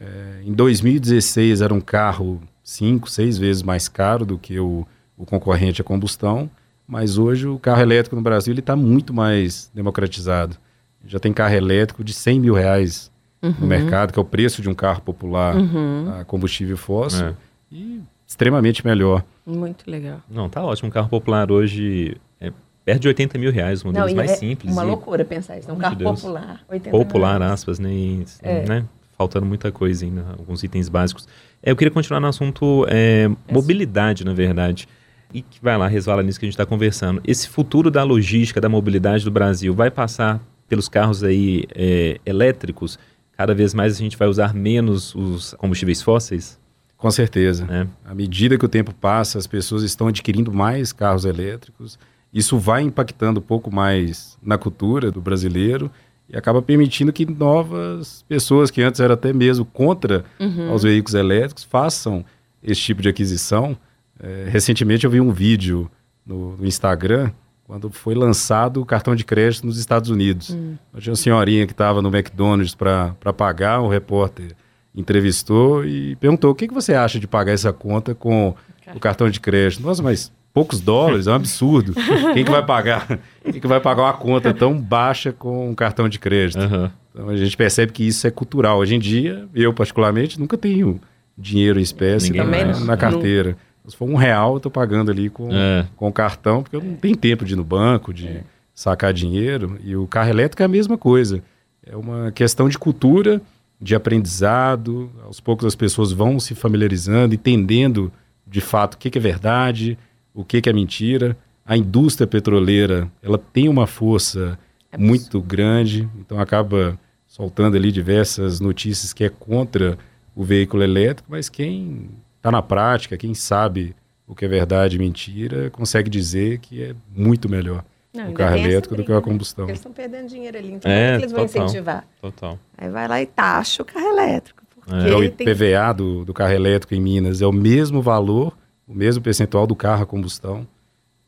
É, 0.00 0.42
em 0.44 0.52
2016, 0.52 1.62
era 1.62 1.74
um 1.74 1.80
carro 1.80 2.40
cinco, 2.62 3.10
seis 3.10 3.36
vezes 3.36 3.62
mais 3.62 3.88
caro 3.88 4.24
do 4.24 4.38
que 4.38 4.60
o, 4.60 4.86
o 5.16 5.26
concorrente 5.26 5.80
a 5.80 5.84
combustão, 5.84 6.48
mas 6.86 7.18
hoje 7.18 7.48
o 7.48 7.58
carro 7.58 7.82
elétrico 7.82 8.14
no 8.14 8.22
Brasil 8.22 8.54
está 8.54 8.76
muito 8.76 9.12
mais 9.12 9.68
democratizado. 9.74 10.56
Já 11.04 11.18
tem 11.18 11.32
carro 11.32 11.54
elétrico 11.54 12.04
de 12.04 12.12
100 12.12 12.40
mil 12.40 12.54
reais 12.54 13.10
uhum. 13.42 13.54
no 13.60 13.66
mercado, 13.66 14.12
que 14.12 14.18
é 14.18 14.22
o 14.22 14.24
preço 14.24 14.62
de 14.62 14.68
um 14.68 14.74
carro 14.74 15.00
popular 15.00 15.56
uhum. 15.56 16.20
a 16.20 16.24
combustível 16.24 16.76
fóssil, 16.76 17.28
é. 17.28 17.34
e 17.70 18.00
extremamente 18.26 18.84
melhor. 18.86 19.24
Muito 19.46 19.90
legal. 19.90 20.20
Não, 20.28 20.48
tá 20.48 20.62
ótimo. 20.62 20.88
Um 20.88 20.92
carro 20.92 21.08
popular 21.08 21.50
hoje 21.50 22.16
é 22.40 22.52
perto 22.84 23.02
de 23.02 23.08
80 23.08 23.38
mil 23.38 23.50
reais, 23.50 23.82
um 23.82 23.88
modelos 23.88 24.12
mais 24.12 24.32
é 24.32 24.34
simples. 24.36 24.72
Uma 24.72 24.84
e... 24.84 24.86
loucura 24.86 25.24
pensar 25.24 25.58
isso. 25.58 25.70
É 25.70 25.72
um 25.72 25.78
carro 25.78 25.96
Deus. 25.96 26.20
popular. 26.20 26.64
popular, 26.90 27.42
aspas, 27.42 27.78
nem, 27.78 28.24
é. 28.42 28.66
né? 28.66 28.84
Faltando 29.16 29.46
muita 29.46 29.72
coisa 29.72 30.04
ainda, 30.04 30.24
alguns 30.38 30.62
itens 30.62 30.88
básicos. 30.88 31.26
É, 31.62 31.70
eu 31.70 31.76
queria 31.76 31.90
continuar 31.90 32.20
no 32.20 32.28
assunto 32.28 32.86
é, 32.88 33.28
mobilidade, 33.50 34.24
na 34.24 34.32
verdade. 34.32 34.86
E 35.32 35.42
que 35.42 35.58
vai 35.60 35.76
lá, 35.76 35.88
resvala 35.88 36.22
nisso 36.22 36.38
que 36.38 36.46
a 36.46 36.48
gente 36.48 36.54
está 36.54 36.64
conversando. 36.64 37.20
Esse 37.26 37.48
futuro 37.48 37.90
da 37.90 38.02
logística, 38.02 38.60
da 38.60 38.68
mobilidade 38.68 39.24
do 39.24 39.30
Brasil, 39.30 39.74
vai 39.74 39.90
passar 39.90 40.40
pelos 40.68 40.88
carros 40.88 41.24
aí 41.24 41.64
é, 41.74 42.20
elétricos? 42.24 42.98
Cada 43.38 43.54
vez 43.54 43.72
mais 43.72 43.94
a 43.94 43.98
gente 43.98 44.16
vai 44.16 44.26
usar 44.26 44.52
menos 44.52 45.14
os 45.14 45.54
combustíveis 45.54 46.02
fósseis? 46.02 46.58
Com 46.96 47.08
certeza. 47.08 47.68
É. 47.70 47.86
À 48.04 48.12
medida 48.12 48.58
que 48.58 48.64
o 48.64 48.68
tempo 48.68 48.92
passa, 48.92 49.38
as 49.38 49.46
pessoas 49.46 49.84
estão 49.84 50.08
adquirindo 50.08 50.52
mais 50.52 50.92
carros 50.92 51.24
elétricos. 51.24 51.96
Isso 52.34 52.58
vai 52.58 52.82
impactando 52.82 53.38
um 53.38 53.42
pouco 53.42 53.72
mais 53.72 54.36
na 54.42 54.58
cultura 54.58 55.12
do 55.12 55.20
brasileiro 55.20 55.88
e 56.28 56.36
acaba 56.36 56.60
permitindo 56.60 57.12
que 57.12 57.24
novas 57.24 58.24
pessoas 58.28 58.72
que 58.72 58.82
antes 58.82 59.00
eram 59.00 59.14
até 59.14 59.32
mesmo 59.32 59.64
contra 59.64 60.24
uhum. 60.40 60.74
os 60.74 60.82
veículos 60.82 61.14
elétricos 61.14 61.62
façam 61.62 62.24
esse 62.60 62.80
tipo 62.80 63.00
de 63.00 63.08
aquisição. 63.08 63.78
É, 64.18 64.48
recentemente 64.50 65.04
eu 65.04 65.10
vi 65.12 65.20
um 65.20 65.30
vídeo 65.30 65.88
no, 66.26 66.56
no, 66.56 66.66
Instagram 66.66 67.30
quando 67.68 67.90
foi 67.90 68.14
lançado 68.14 68.80
o 68.80 68.86
cartão 68.86 69.14
de 69.14 69.24
crédito 69.24 69.66
nos 69.66 69.78
Estados 69.78 70.08
Unidos. 70.08 70.48
Uhum. 70.48 70.78
Tinha 70.98 71.12
uma 71.12 71.16
senhorinha 71.16 71.66
que 71.66 71.72
estava 71.72 72.00
no 72.00 72.08
McDonald's 72.08 72.74
para 72.74 73.14
pagar, 73.36 73.80
o 73.80 73.88
repórter 73.88 74.56
entrevistou 74.94 75.84
e 75.84 76.16
perguntou: 76.16 76.50
o 76.50 76.54
que, 76.54 76.66
que 76.66 76.72
você 76.72 76.94
acha 76.94 77.20
de 77.20 77.28
pagar 77.28 77.52
essa 77.52 77.70
conta 77.70 78.14
com 78.14 78.54
o 78.94 78.98
cartão 78.98 79.28
de 79.28 79.38
crédito? 79.38 79.82
Nossa, 79.82 80.02
mas 80.02 80.32
poucos 80.52 80.80
dólares, 80.80 81.26
é 81.26 81.30
um 81.30 81.34
absurdo. 81.34 81.92
Quem 82.32 82.42
que 82.42 82.50
vai 82.50 82.64
pagar? 82.64 83.06
Quem 83.44 83.60
que 83.60 83.66
vai 83.66 83.80
pagar 83.80 84.04
uma 84.04 84.14
conta 84.14 84.54
tão 84.54 84.80
baixa 84.80 85.30
com 85.30 85.68
um 85.68 85.74
cartão 85.74 86.08
de 86.08 86.18
crédito? 86.18 86.60
Uhum. 86.60 86.90
Então 87.12 87.28
a 87.28 87.36
gente 87.36 87.54
percebe 87.54 87.92
que 87.92 88.02
isso 88.02 88.26
é 88.26 88.30
cultural. 88.30 88.78
Hoje 88.78 88.94
em 88.94 88.98
dia, 88.98 89.46
eu 89.54 89.74
particularmente 89.74 90.40
nunca 90.40 90.56
tenho 90.56 90.98
dinheiro 91.36 91.78
em 91.78 91.82
espécie 91.82 92.32
na, 92.32 92.44
na, 92.80 92.96
carteira. 92.96 93.58
Se 93.88 93.96
for 93.96 94.08
um 94.08 94.16
real, 94.16 94.52
eu 94.52 94.56
estou 94.58 94.70
pagando 94.70 95.10
ali 95.10 95.30
com, 95.30 95.48
é. 95.52 95.86
com 95.96 96.08
o 96.08 96.12
cartão, 96.12 96.62
porque 96.62 96.76
eu 96.76 96.82
não 96.82 96.94
tenho 96.94 97.16
tempo 97.16 97.44
de 97.44 97.54
ir 97.54 97.56
no 97.56 97.64
banco, 97.64 98.12
de 98.12 98.28
é. 98.28 98.44
sacar 98.74 99.12
dinheiro. 99.12 99.78
E 99.82 99.96
o 99.96 100.06
carro 100.06 100.30
elétrico 100.30 100.62
é 100.62 100.66
a 100.66 100.68
mesma 100.68 100.98
coisa. 100.98 101.42
É 101.84 101.96
uma 101.96 102.30
questão 102.32 102.68
de 102.68 102.78
cultura 102.78 103.40
de 103.80 103.94
aprendizado. 103.94 105.10
Aos 105.24 105.40
poucos 105.40 105.66
as 105.66 105.74
pessoas 105.74 106.12
vão 106.12 106.38
se 106.38 106.54
familiarizando, 106.54 107.34
entendendo 107.34 108.12
de 108.46 108.60
fato 108.60 108.94
o 108.94 108.98
que, 108.98 109.10
que 109.10 109.18
é 109.18 109.20
verdade, 109.20 109.98
o 110.34 110.44
que, 110.44 110.60
que 110.60 110.68
é 110.68 110.72
mentira. 110.72 111.36
A 111.64 111.76
indústria 111.76 112.26
petroleira 112.26 113.10
ela 113.22 113.38
tem 113.38 113.68
uma 113.68 113.86
força 113.86 114.58
é 114.90 114.96
muito 114.96 115.40
grande, 115.40 116.08
então 116.18 116.40
acaba 116.40 116.98
soltando 117.26 117.76
ali 117.76 117.92
diversas 117.92 118.58
notícias 118.58 119.12
que 119.12 119.22
é 119.22 119.28
contra 119.28 119.98
o 120.34 120.42
veículo 120.42 120.82
elétrico, 120.82 121.28
mas 121.30 121.48
quem 121.48 122.08
está 122.38 122.50
na 122.50 122.62
prática, 122.62 123.16
quem 123.16 123.34
sabe 123.34 123.94
o 124.26 124.34
que 124.34 124.44
é 124.44 124.48
verdade 124.48 124.96
e 124.96 124.98
mentira, 124.98 125.70
consegue 125.70 126.08
dizer 126.08 126.58
que 126.58 126.82
é 126.82 126.94
muito 127.14 127.48
melhor. 127.48 127.84
Não, 128.12 128.30
o 128.30 128.32
carro 128.32 128.56
elétrico 128.56 128.96
do 128.96 129.04
que 129.04 129.12
a 129.12 129.20
combustão. 129.20 129.66
Eles 129.66 129.78
estão 129.78 129.92
perdendo 129.92 130.28
dinheiro 130.28 130.56
ali, 130.56 130.72
então 130.72 130.90
é, 130.90 131.14
é 131.14 131.16
que 131.16 131.22
eles 131.22 131.32
vão 131.32 131.46
total, 131.46 131.64
incentivar? 131.64 132.06
Total. 132.20 132.58
Aí 132.76 132.88
vai 132.88 133.06
lá 133.06 133.22
e 133.22 133.26
taxa 133.26 133.82
o 133.82 133.84
carro 133.84 134.06
elétrico. 134.06 134.62
É, 134.90 135.14
o 135.14 135.22
IPVA 135.22 135.94
tem... 135.94 135.96
do, 135.96 136.24
do 136.24 136.32
carro 136.32 136.52
elétrico 136.52 136.94
em 136.94 137.00
Minas 137.00 137.42
é 137.42 137.46
o 137.46 137.52
mesmo 137.52 138.00
valor, 138.00 138.56
o 138.86 138.94
mesmo 138.94 139.22
percentual 139.22 139.66
do 139.66 139.76
carro 139.76 140.02
a 140.02 140.06
combustão. 140.06 140.66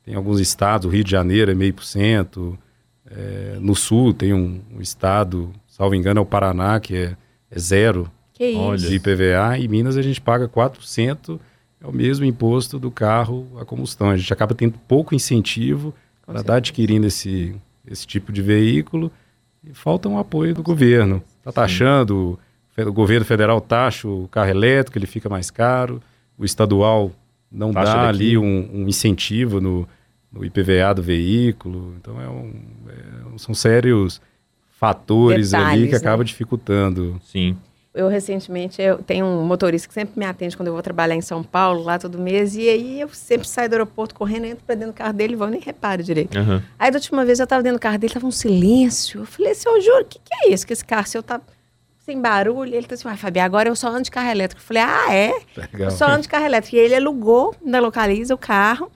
Tem 0.03 0.14
alguns 0.14 0.40
estados, 0.40 0.87
o 0.87 0.88
Rio 0.88 1.05
de 1.05 1.11
Janeiro 1.11 1.51
é 1.51 1.55
meio 1.55 1.75
por 1.75 1.85
cento, 1.85 2.59
é, 3.11 3.59
no 3.61 3.75
sul 3.75 4.14
tem 4.14 4.33
um, 4.33 4.61
um, 4.75 4.81
estado, 4.81 5.53
salvo 5.66 5.94
engano, 5.94 6.20
é 6.20 6.23
o 6.23 6.27
Paraná, 6.27 6.81
que 6.81 6.96
é, 6.96 7.16
é 7.51 7.59
zero 7.59 8.11
que 8.40 8.76
de 8.88 8.94
IPVA, 8.94 9.59
e 9.59 9.68
Minas 9.68 9.96
a 9.96 10.03
gente 10.03 10.20
paga 10.20 10.48
4%, 10.48 11.38
é 11.83 11.87
o 11.87 11.92
mesmo 11.92 12.24
imposto 12.24 12.79
do 12.79 12.90
carro 12.90 13.46
a 13.59 13.64
combustão. 13.64 14.11
A 14.11 14.16
gente 14.16 14.33
acaba 14.33 14.55
tendo 14.55 14.79
pouco 14.87 15.14
incentivo 15.14 15.94
para 16.26 16.40
estar 16.40 16.57
adquirindo 16.57 17.07
esse, 17.07 17.55
esse 17.87 18.07
tipo 18.07 18.33
de 18.33 18.42
veículo 18.42 19.11
e 19.64 19.74
falta 19.74 20.09
um 20.09 20.18
apoio 20.18 20.55
do 20.55 20.62
governo. 20.62 21.22
Está 21.38 21.53
taxando, 21.53 22.38
o 22.79 22.92
governo 22.92 23.26
federal 23.26 23.61
taxa 23.61 24.09
o 24.09 24.29
carro 24.29 24.50
elétrico, 24.50 24.96
ele 24.96 25.07
fica 25.07 25.29
mais 25.29 25.50
caro, 25.50 26.03
o 26.38 26.44
estadual 26.44 27.12
não 27.50 27.72
taxa 27.72 27.92
dá 27.92 28.07
daqui. 28.07 28.09
ali 28.09 28.38
um, 28.38 28.70
um 28.72 28.88
incentivo 28.88 29.61
no, 29.61 29.88
no, 30.33 30.44
IPVA 30.44 30.94
do 30.94 31.03
veículo. 31.03 31.94
Então 32.00 32.20
é 32.20 32.29
um, 32.29 32.53
é, 32.88 33.38
são 33.38 33.55
sérios 33.55 34.20
fatores 34.79 35.50
Detalhes, 35.50 35.72
ali 35.72 35.87
que 35.87 35.92
né? 35.92 35.98
acabam 35.98 36.24
dificultando. 36.24 37.20
Sim. 37.24 37.57
Eu 37.92 38.07
recentemente 38.07 38.81
eu 38.81 38.98
tenho 38.98 39.26
um 39.26 39.44
motorista 39.44 39.88
que 39.88 39.94
sempre 39.94 40.16
me 40.16 40.24
atende 40.24 40.57
quando 40.57 40.68
eu 40.68 40.72
vou 40.72 40.83
trabalhar 40.83 41.16
em 41.16 41.20
São 41.20 41.42
Paulo, 41.42 41.83
lá 41.83 41.98
todo 41.98 42.18
mês, 42.18 42.55
e 42.55 42.68
aí 42.68 43.00
eu 43.00 43.09
sempre 43.09 43.48
saio 43.48 43.68
do 43.68 43.72
aeroporto 43.72 44.14
correndo, 44.14 44.44
entro 44.44 44.64
pra 44.64 44.76
dentro 44.76 44.92
do 44.92 44.96
carro 44.96 45.12
dele 45.12 45.33
e 45.33 45.37
vou, 45.37 45.48
nem 45.48 45.61
reparo 45.61 46.00
direito. 46.00 46.38
Uhum. 46.38 46.62
Aí 46.79 46.90
da 46.90 46.98
última 46.98 47.24
vez 47.24 47.40
eu 47.40 47.46
tava 47.48 47.64
dentro 47.64 47.79
do 47.79 47.83
carro 47.83 47.98
dele, 47.98 48.14
tava 48.14 48.26
um 48.26 48.31
silêncio. 48.31 49.22
Eu 49.22 49.26
falei 49.26 49.50
assim, 49.53 49.68
eu 49.68 49.81
juro, 49.81 50.03
o 50.03 50.05
que, 50.05 50.20
que 50.20 50.35
é 50.35 50.53
isso? 50.53 50.64
Que 50.64 50.72
esse 50.72 50.85
carro 50.85 51.07
seu 51.09 51.20
tá 51.20 51.40
sem 51.98 52.20
barulho? 52.20 52.72
Ele 52.72 52.87
tá 52.87 52.94
assim, 52.94 53.09
ah, 53.09 53.16
Fabi, 53.16 53.40
agora 53.40 53.68
eu 53.68 53.74
só 53.74 53.88
ando 53.88 54.03
de 54.03 54.11
carro 54.12 54.31
elétrico. 54.31 54.62
Eu 54.62 54.66
falei, 54.66 54.83
ah, 54.85 55.12
é? 55.12 55.33
Legal. 55.57 55.88
Eu 55.88 55.90
só 55.90 56.07
ando 56.07 56.22
de 56.22 56.29
carro 56.29 56.44
elétrico. 56.44 56.76
E 56.76 56.79
ele 56.79 56.94
alugou 56.94 57.57
na 57.61 57.81
Localiza 57.81 58.33
o 58.33 58.38
carro. 58.38 58.90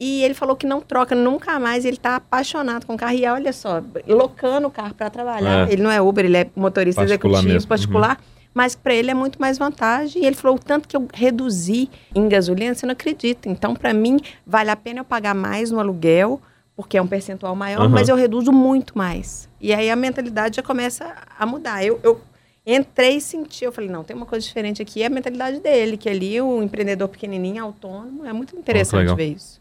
E 0.00 0.24
ele 0.24 0.32
falou 0.32 0.56
que 0.56 0.66
não 0.66 0.80
troca 0.80 1.14
nunca 1.14 1.60
mais, 1.60 1.84
ele 1.84 1.98
está 1.98 2.16
apaixonado 2.16 2.86
com 2.86 2.94
o 2.94 2.96
carro. 2.96 3.12
E 3.12 3.26
olha 3.26 3.52
só, 3.52 3.82
locando 4.08 4.66
o 4.66 4.70
carro 4.70 4.94
para 4.94 5.10
trabalhar. 5.10 5.68
É. 5.68 5.72
Ele 5.74 5.82
não 5.82 5.90
é 5.90 6.00
Uber, 6.00 6.24
ele 6.24 6.38
é 6.38 6.46
motorista 6.56 7.02
particular 7.02 7.34
executivo, 7.34 7.52
mesmo. 7.52 7.68
particular. 7.68 8.16
Uhum. 8.18 8.40
Mas 8.54 8.74
para 8.74 8.94
ele 8.94 9.10
é 9.10 9.14
muito 9.14 9.38
mais 9.38 9.58
vantagem. 9.58 10.22
E 10.22 10.26
ele 10.26 10.34
falou: 10.34 10.56
o 10.56 10.58
tanto 10.58 10.88
que 10.88 10.96
eu 10.96 11.06
reduzi 11.12 11.90
em 12.14 12.26
gasolina, 12.28 12.74
você 12.74 12.86
não 12.86 12.92
acredita. 12.92 13.46
Então, 13.46 13.76
para 13.76 13.92
mim, 13.92 14.18
vale 14.46 14.70
a 14.70 14.76
pena 14.76 15.00
eu 15.00 15.04
pagar 15.04 15.34
mais 15.34 15.70
no 15.70 15.78
aluguel, 15.78 16.40
porque 16.74 16.96
é 16.96 17.02
um 17.02 17.06
percentual 17.06 17.54
maior, 17.54 17.82
uhum. 17.82 17.90
mas 17.90 18.08
eu 18.08 18.16
reduzo 18.16 18.50
muito 18.50 18.96
mais. 18.96 19.50
E 19.60 19.74
aí 19.74 19.90
a 19.90 19.96
mentalidade 19.96 20.56
já 20.56 20.62
começa 20.62 21.14
a 21.38 21.44
mudar. 21.44 21.84
Eu, 21.84 22.00
eu 22.02 22.18
entrei 22.66 23.16
e 23.16 23.20
senti, 23.20 23.64
eu 23.64 23.72
falei, 23.72 23.90
não, 23.90 24.02
tem 24.02 24.16
uma 24.16 24.26
coisa 24.26 24.46
diferente 24.46 24.80
aqui, 24.80 25.02
é 25.02 25.06
a 25.06 25.10
mentalidade 25.10 25.60
dele, 25.60 25.98
que 25.98 26.08
ali 26.08 26.40
o 26.40 26.62
empreendedor 26.62 27.08
pequenininho, 27.08 27.62
autônomo, 27.62 28.24
é 28.24 28.32
muito 28.32 28.56
interessante 28.56 29.14
ver 29.14 29.34
isso. 29.34 29.59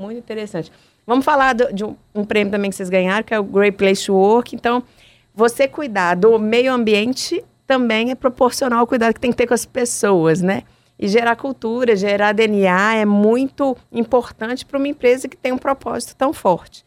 Muito 0.00 0.18
interessante. 0.18 0.72
Vamos 1.06 1.26
falar 1.26 1.52
do, 1.52 1.70
de 1.74 1.84
um, 1.84 1.94
um, 2.14 2.24
prêmio 2.24 2.50
também 2.50 2.70
que 2.70 2.76
vocês 2.76 2.88
ganharam, 2.88 3.22
que 3.22 3.34
é 3.34 3.38
o 3.38 3.44
Great 3.44 3.76
Place 3.76 4.06
to 4.06 4.14
Work. 4.14 4.56
Então, 4.56 4.82
você 5.34 5.68
cuidar 5.68 6.14
do 6.14 6.38
meio 6.38 6.72
ambiente 6.72 7.44
também 7.66 8.10
é 8.10 8.14
proporcional 8.14 8.80
ao 8.80 8.86
cuidado 8.86 9.12
que 9.12 9.20
tem 9.20 9.30
que 9.30 9.36
ter 9.36 9.46
com 9.46 9.52
as 9.52 9.66
pessoas, 9.66 10.40
né? 10.40 10.62
E 10.98 11.06
gerar 11.06 11.36
cultura, 11.36 11.94
gerar 11.94 12.32
DNA 12.32 12.96
é 12.96 13.04
muito 13.04 13.76
importante 13.92 14.64
para 14.64 14.78
uma 14.78 14.88
empresa 14.88 15.28
que 15.28 15.36
tem 15.36 15.52
um 15.52 15.58
propósito 15.58 16.16
tão 16.16 16.32
forte. 16.32 16.82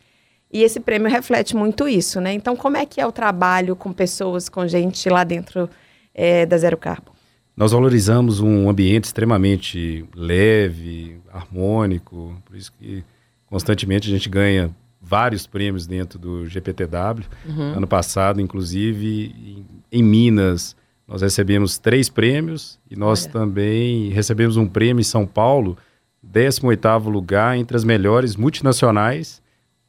E 0.52 0.64
esse 0.64 0.80
prêmio 0.80 1.10
reflete 1.10 1.56
muito 1.56 1.88
isso, 1.88 2.20
né? 2.20 2.34
Então, 2.34 2.56
como 2.56 2.78
é 2.78 2.86
que 2.86 3.00
é 3.00 3.06
o 3.06 3.12
trabalho 3.12 3.76
com 3.76 3.94
pessoas, 3.94 4.50
com 4.50 4.68
gente 4.68 5.08
lá 5.08 5.24
dentro 5.24 5.70
é, 6.16 6.48
da 6.48 6.58
Zero 6.58 6.78
Carbo? 6.78 7.13
Nós 7.56 7.72
valorizamos 7.72 8.40
um 8.40 8.70
ambiente 8.70 9.06
extremamente 9.06 10.06
leve, 10.16 11.18
harmônico, 11.32 12.36
por 12.46 12.56
isso 12.56 12.72
que 12.80 13.04
constantemente 13.46 14.08
a 14.08 14.12
gente 14.12 14.28
ganha 14.28 14.72
vários 15.00 15.46
prêmios 15.46 15.86
dentro 15.86 16.18
do 16.18 16.48
GPTW. 16.48 17.26
Uhum. 17.46 17.74
Ano 17.76 17.88
passado, 17.88 18.42
inclusive, 18.42 19.36
em, 19.46 19.66
em, 19.92 20.02
Minas, 20.02 20.76
nós 21.08 21.22
recebemos 21.22 21.78
três 21.78 22.10
prêmios 22.10 22.80
e 22.90 22.96
nós 22.96 23.24
Olha. 23.24 23.34
também 23.34 24.10
recebemos 24.10 24.58
um 24.58 24.66
prêmio 24.66 25.02
em 25.02 25.04
São 25.04 25.28
Paulo, 25.28 25.78
18º 26.26 27.10
lugar 27.10 27.58
entre 27.58 27.78
as 27.78 27.84
melhores 27.84 28.36
multinacionais 28.36 29.42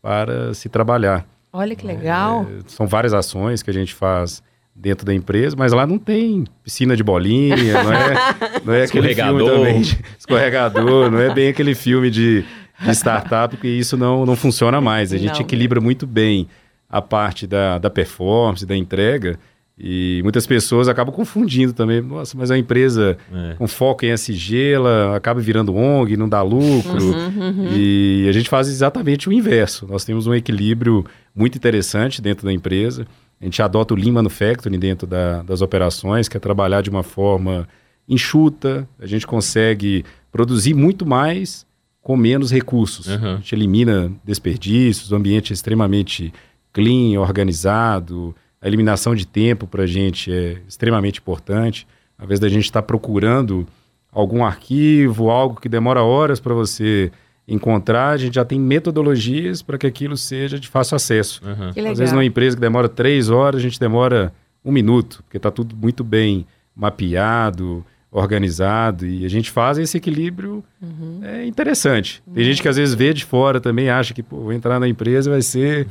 para 0.03 0.53
se 0.53 0.69
trabalhar. 0.69 1.27
Olha 1.51 1.75
que 1.77 1.87
legal. 1.87 2.43
É, 2.43 2.63
são 2.67 2.87
várias 2.87 3.15
ações 3.15 3.63
que 3.63 3.71
a 3.71 3.75
gente 3.75 3.95
faz 3.95 4.43
dentro 4.75 5.07
da 5.07 5.15
empresa, 5.15 5.55
mas 5.57 5.73
lá 5.73 5.87
não 5.87 5.99
tem 5.99 6.45
piscina 6.63 6.97
de 6.97 7.03
bolinha, 7.03 7.83
não 7.85 7.93
é, 7.93 8.15
não 8.65 8.75
é 8.75 8.83
aquele 8.85 9.15
filme 9.15 9.45
também 9.45 9.81
de 9.81 9.99
escorregador, 10.19 11.11
não 11.11 11.21
é 11.21 11.33
bem 11.33 11.49
aquele 11.49 11.75
filme 11.75 12.11
de, 12.11 12.45
de 12.81 12.91
startup, 12.91 13.55
porque 13.55 13.69
isso 13.69 13.97
não, 13.97 14.27
não 14.27 14.35
funciona 14.35 14.81
mais. 14.81 15.13
A 15.13 15.17
gente 15.17 15.35
não. 15.35 15.41
equilibra 15.41 15.81
muito 15.81 16.07
bem 16.07 16.49
a 16.91 17.01
parte 17.01 17.47
da, 17.47 17.79
da 17.79 17.89
performance, 17.89 18.67
da 18.67 18.77
entrega, 18.77 19.39
e 19.77 20.21
muitas 20.23 20.47
pessoas 20.47 20.89
acabam 20.89 21.13
confundindo 21.13 21.73
também. 21.73 22.01
Nossa, 22.01 22.37
mas 22.37 22.51
a 22.51 22.57
empresa 22.57 23.19
é. 23.33 23.55
com 23.55 23.67
foco 23.67 24.05
em 24.05 24.13
SG, 24.13 24.73
ela 24.73 25.17
acaba 25.17 25.41
virando 25.41 25.75
ONG, 25.75 26.17
não 26.17 26.29
dá 26.29 26.43
lucro. 26.43 27.05
Uhum, 27.05 27.41
uhum. 27.41 27.69
E 27.73 28.27
a 28.29 28.33
gente 28.33 28.49
faz 28.49 28.69
exatamente 28.69 29.29
o 29.29 29.33
inverso. 29.33 29.87
Nós 29.89 30.05
temos 30.05 30.29
um 30.29 30.35
equilíbrio 30.35 31.05
muito 31.35 31.57
interessante 31.57 32.23
dentro 32.23 32.47
da 32.47 32.53
empresa. 32.53 33.05
A 33.45 33.47
gente 33.47 33.61
adota 33.61 33.93
o 33.93 33.97
Lean 33.97 34.13
Manufacturing 34.13 34.79
dentro 34.79 35.07
da, 35.07 35.43
das 35.43 35.61
operações, 35.61 36.29
que 36.29 36.37
é 36.39 36.41
trabalhar 36.41 36.81
de 36.81 36.89
uma 36.89 37.03
forma 37.03 37.69
enxuta. 38.09 38.89
A 38.99 39.05
gente 39.05 39.27
consegue 39.27 40.03
produzir 40.33 40.73
muito 40.73 41.05
mais 41.05 41.67
com 42.01 42.17
menos 42.17 42.51
recursos. 42.51 43.07
Uhum. 43.07 43.35
A 43.35 43.37
gente 43.37 43.55
elimina 43.55 44.11
desperdícios, 44.25 45.13
o 45.13 45.17
ambiente 45.17 45.53
é 45.53 45.55
extremamente 45.55 46.33
clean, 46.73 47.21
organizado 47.21 48.35
a 48.63 48.67
eliminação 48.67 49.15
de 49.15 49.27
tempo 49.27 49.67
para 49.67 49.83
a 49.83 49.87
gente 49.87 50.33
é 50.33 50.63
extremamente 50.67 51.21
importante. 51.21 51.87
Às 52.17 52.27
vezes 52.27 52.45
a 52.45 52.49
gente 52.49 52.65
está 52.65 52.81
procurando 52.81 53.67
algum 54.11 54.43
arquivo, 54.43 55.29
algo 55.29 55.61
que 55.61 55.69
demora 55.69 56.03
horas 56.03 56.41
para 56.41 56.55
você 56.55 57.13
encontrar, 57.47 58.11
a 58.11 58.17
gente 58.17 58.35
já 58.35 58.45
tem 58.45 58.59
metodologias 58.59 59.63
para 59.63 59.77
que 59.77 59.87
aquilo 59.87 60.17
seja 60.17 60.59
de 60.59 60.69
fácil 60.69 60.97
acesso. 60.97 61.43
Uhum. 61.45 61.91
Às 61.91 61.99
vezes 61.99 62.13
numa 62.13 62.25
empresa 62.25 62.57
que 62.57 62.61
demora 62.61 62.89
três 62.89 63.29
horas, 63.29 63.61
a 63.61 63.63
gente 63.63 63.79
demora 63.79 64.33
um 64.65 64.73
minuto, 64.73 65.23
porque 65.25 65.37
está 65.37 65.51
tudo 65.51 65.77
muito 65.77 66.03
bem 66.03 66.47
mapeado, 66.75 67.85
organizado, 68.11 69.07
e 69.07 69.25
a 69.25 69.29
gente 69.29 69.51
faz 69.51 69.77
esse 69.77 69.97
equilíbrio 69.97 70.65
uhum. 70.81 71.21
é 71.23 71.45
interessante. 71.45 72.23
Tem 72.33 72.43
uhum. 72.43 72.51
gente 72.51 72.63
que 72.63 72.69
às 72.69 72.77
vezes 72.77 72.95
vê 72.95 73.13
de 73.13 73.25
fora 73.25 73.61
também, 73.61 73.91
acha 73.91 74.15
que 74.15 74.23
pô, 74.23 74.37
vou 74.37 74.53
entrar 74.53 74.81
na 74.81 74.89
empresa 74.89 75.31
vai 75.31 75.43
ser 75.43 75.87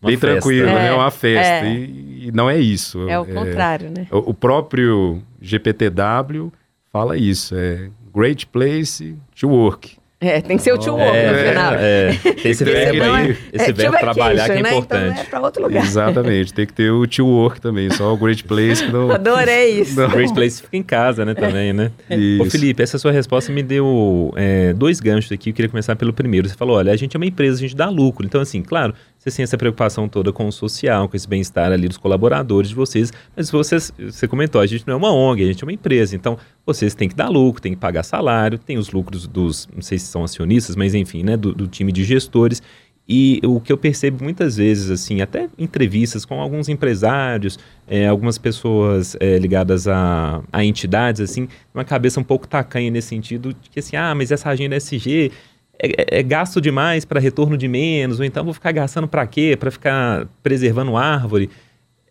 uma 0.00 0.08
bem 0.08 0.16
festa. 0.16 0.40
tranquilo, 0.40 0.66
né? 0.66 0.72
é, 0.72 0.90
né? 0.90 0.92
Uma 0.92 1.10
festa. 1.10 1.66
É. 1.66 1.74
E, 1.74 2.28
e, 2.28 2.32
não 2.32 2.48
é 2.50 2.58
isso. 2.58 3.08
É 3.08 3.18
o 3.18 3.26
contrário, 3.26 3.90
né? 3.90 4.06
O, 4.10 4.30
o 4.30 4.34
próprio 4.34 5.22
GPTW 5.40 6.52
fala 6.90 7.16
isso. 7.16 7.54
É 7.54 7.90
great 8.12 8.46
place 8.46 9.14
to 9.38 9.48
work. 9.48 9.98
É, 10.18 10.40
tem 10.40 10.56
que 10.56 10.62
ser 10.62 10.72
o 10.72 10.78
to 10.78 10.92
work 10.92 11.14
é, 11.14 11.30
no 11.30 11.48
final. 11.48 11.74
É, 11.74 12.18
é. 12.24 12.48
Esse 12.48 12.64
verbo 12.64 13.02
aí, 13.02 13.36
esse 13.52 13.72
verbo 13.72 13.98
trabalhar 13.98 14.46
que 14.46 14.52
é 14.52 14.60
importante. 14.60 15.16
Né? 15.16 15.24
Então 15.26 15.40
é 15.40 15.42
outro 15.42 15.62
lugar. 15.62 15.84
Exatamente, 15.84 16.54
tem 16.54 16.66
que 16.66 16.72
ter 16.72 16.90
o 16.90 17.06
to 17.06 17.26
work 17.26 17.60
também, 17.60 17.90
só 17.90 18.14
o 18.14 18.16
great 18.16 18.42
place 18.44 18.82
que 18.82 18.90
não... 18.90 19.10
Adorei 19.12 19.80
isso. 19.80 20.00
Não. 20.00 20.08
Great 20.08 20.32
place 20.32 20.62
fica 20.62 20.76
em 20.76 20.82
casa, 20.82 21.22
né, 21.22 21.34
também, 21.34 21.74
né? 21.74 21.90
Isso. 22.08 22.42
Ô 22.42 22.50
Felipe, 22.50 22.82
essa 22.82 22.96
sua 22.98 23.12
resposta 23.12 23.52
me 23.52 23.62
deu 23.62 24.32
é, 24.36 24.72
dois 24.72 25.00
ganchos 25.00 25.30
aqui, 25.30 25.50
eu 25.50 25.54
queria 25.54 25.68
começar 25.68 25.94
pelo 25.96 26.14
primeiro. 26.14 26.48
Você 26.48 26.54
falou, 26.54 26.76
olha, 26.76 26.92
a 26.92 26.96
gente 26.96 27.14
é 27.14 27.18
uma 27.18 27.26
empresa, 27.26 27.58
a 27.58 27.60
gente 27.60 27.76
dá 27.76 27.90
lucro, 27.90 28.24
então 28.24 28.40
assim, 28.40 28.62
claro, 28.62 28.94
você 29.30 29.38
tem 29.38 29.42
essa 29.44 29.58
preocupação 29.58 30.08
toda 30.08 30.32
com 30.32 30.46
o 30.46 30.52
social, 30.52 31.08
com 31.08 31.16
esse 31.16 31.28
bem-estar 31.28 31.72
ali 31.72 31.88
dos 31.88 31.96
colaboradores 31.96 32.68
de 32.68 32.74
vocês, 32.74 33.12
mas 33.34 33.50
vocês, 33.50 33.92
você 33.98 34.28
comentou, 34.28 34.60
a 34.60 34.66
gente 34.66 34.86
não 34.86 34.94
é 34.94 34.96
uma 34.96 35.12
ONG, 35.12 35.42
a 35.42 35.46
gente 35.46 35.64
é 35.64 35.66
uma 35.66 35.72
empresa, 35.72 36.14
então 36.14 36.38
vocês 36.64 36.94
têm 36.94 37.08
que 37.08 37.14
dar 37.14 37.28
lucro, 37.28 37.60
tem 37.60 37.72
que 37.72 37.78
pagar 37.78 38.02
salário, 38.02 38.58
tem 38.58 38.78
os 38.78 38.90
lucros 38.90 39.26
dos, 39.26 39.68
não 39.74 39.82
sei 39.82 39.98
se 39.98 40.06
são 40.06 40.22
acionistas, 40.22 40.76
mas 40.76 40.94
enfim, 40.94 41.22
né, 41.22 41.36
do, 41.36 41.52
do 41.52 41.66
time 41.66 41.90
de 41.90 42.04
gestores, 42.04 42.62
e 43.08 43.40
o 43.44 43.60
que 43.60 43.72
eu 43.72 43.78
percebo 43.78 44.24
muitas 44.24 44.56
vezes, 44.56 44.90
assim, 44.90 45.20
até 45.20 45.48
entrevistas 45.56 46.24
com 46.24 46.40
alguns 46.40 46.68
empresários, 46.68 47.56
é, 47.86 48.08
algumas 48.08 48.36
pessoas 48.36 49.16
é, 49.20 49.38
ligadas 49.38 49.86
a, 49.86 50.42
a 50.52 50.64
entidades, 50.64 51.20
assim, 51.20 51.48
uma 51.72 51.84
cabeça 51.84 52.18
um 52.18 52.24
pouco 52.24 52.48
tacanha 52.48 52.90
nesse 52.90 53.08
sentido 53.08 53.54
de 53.54 53.70
que, 53.70 53.78
assim, 53.78 53.94
ah, 53.94 54.12
mas 54.12 54.32
essa 54.32 54.50
agenda 54.50 54.74
SG 54.74 55.30
é, 55.78 56.16
é, 56.16 56.20
é 56.20 56.22
gasto 56.22 56.60
demais 56.60 57.04
para 57.04 57.20
retorno 57.20 57.56
de 57.56 57.68
menos, 57.68 58.18
ou 58.18 58.24
então 58.24 58.44
vou 58.44 58.54
ficar 58.54 58.72
gastando 58.72 59.08
para 59.08 59.26
quê? 59.26 59.56
Para 59.58 59.70
ficar 59.70 60.26
preservando 60.42 60.96
árvore. 60.96 61.50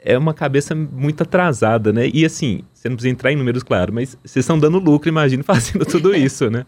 É 0.04 0.18
uma 0.18 0.34
cabeça 0.34 0.76
muito 0.76 1.24
atrasada, 1.24 1.92
né? 1.92 2.10
E 2.14 2.24
assim, 2.26 2.62
você 2.72 2.88
não 2.88 2.96
precisa 2.96 3.12
entrar 3.12 3.32
em 3.32 3.36
números, 3.36 3.64
claro, 3.64 3.92
mas 3.92 4.16
vocês 4.24 4.44
estão 4.44 4.60
dando 4.60 4.78
lucro, 4.78 5.10
imagine, 5.10 5.42
fazendo 5.44 5.86
tudo 5.86 6.16
isso, 6.16 6.50
né? 6.50 6.66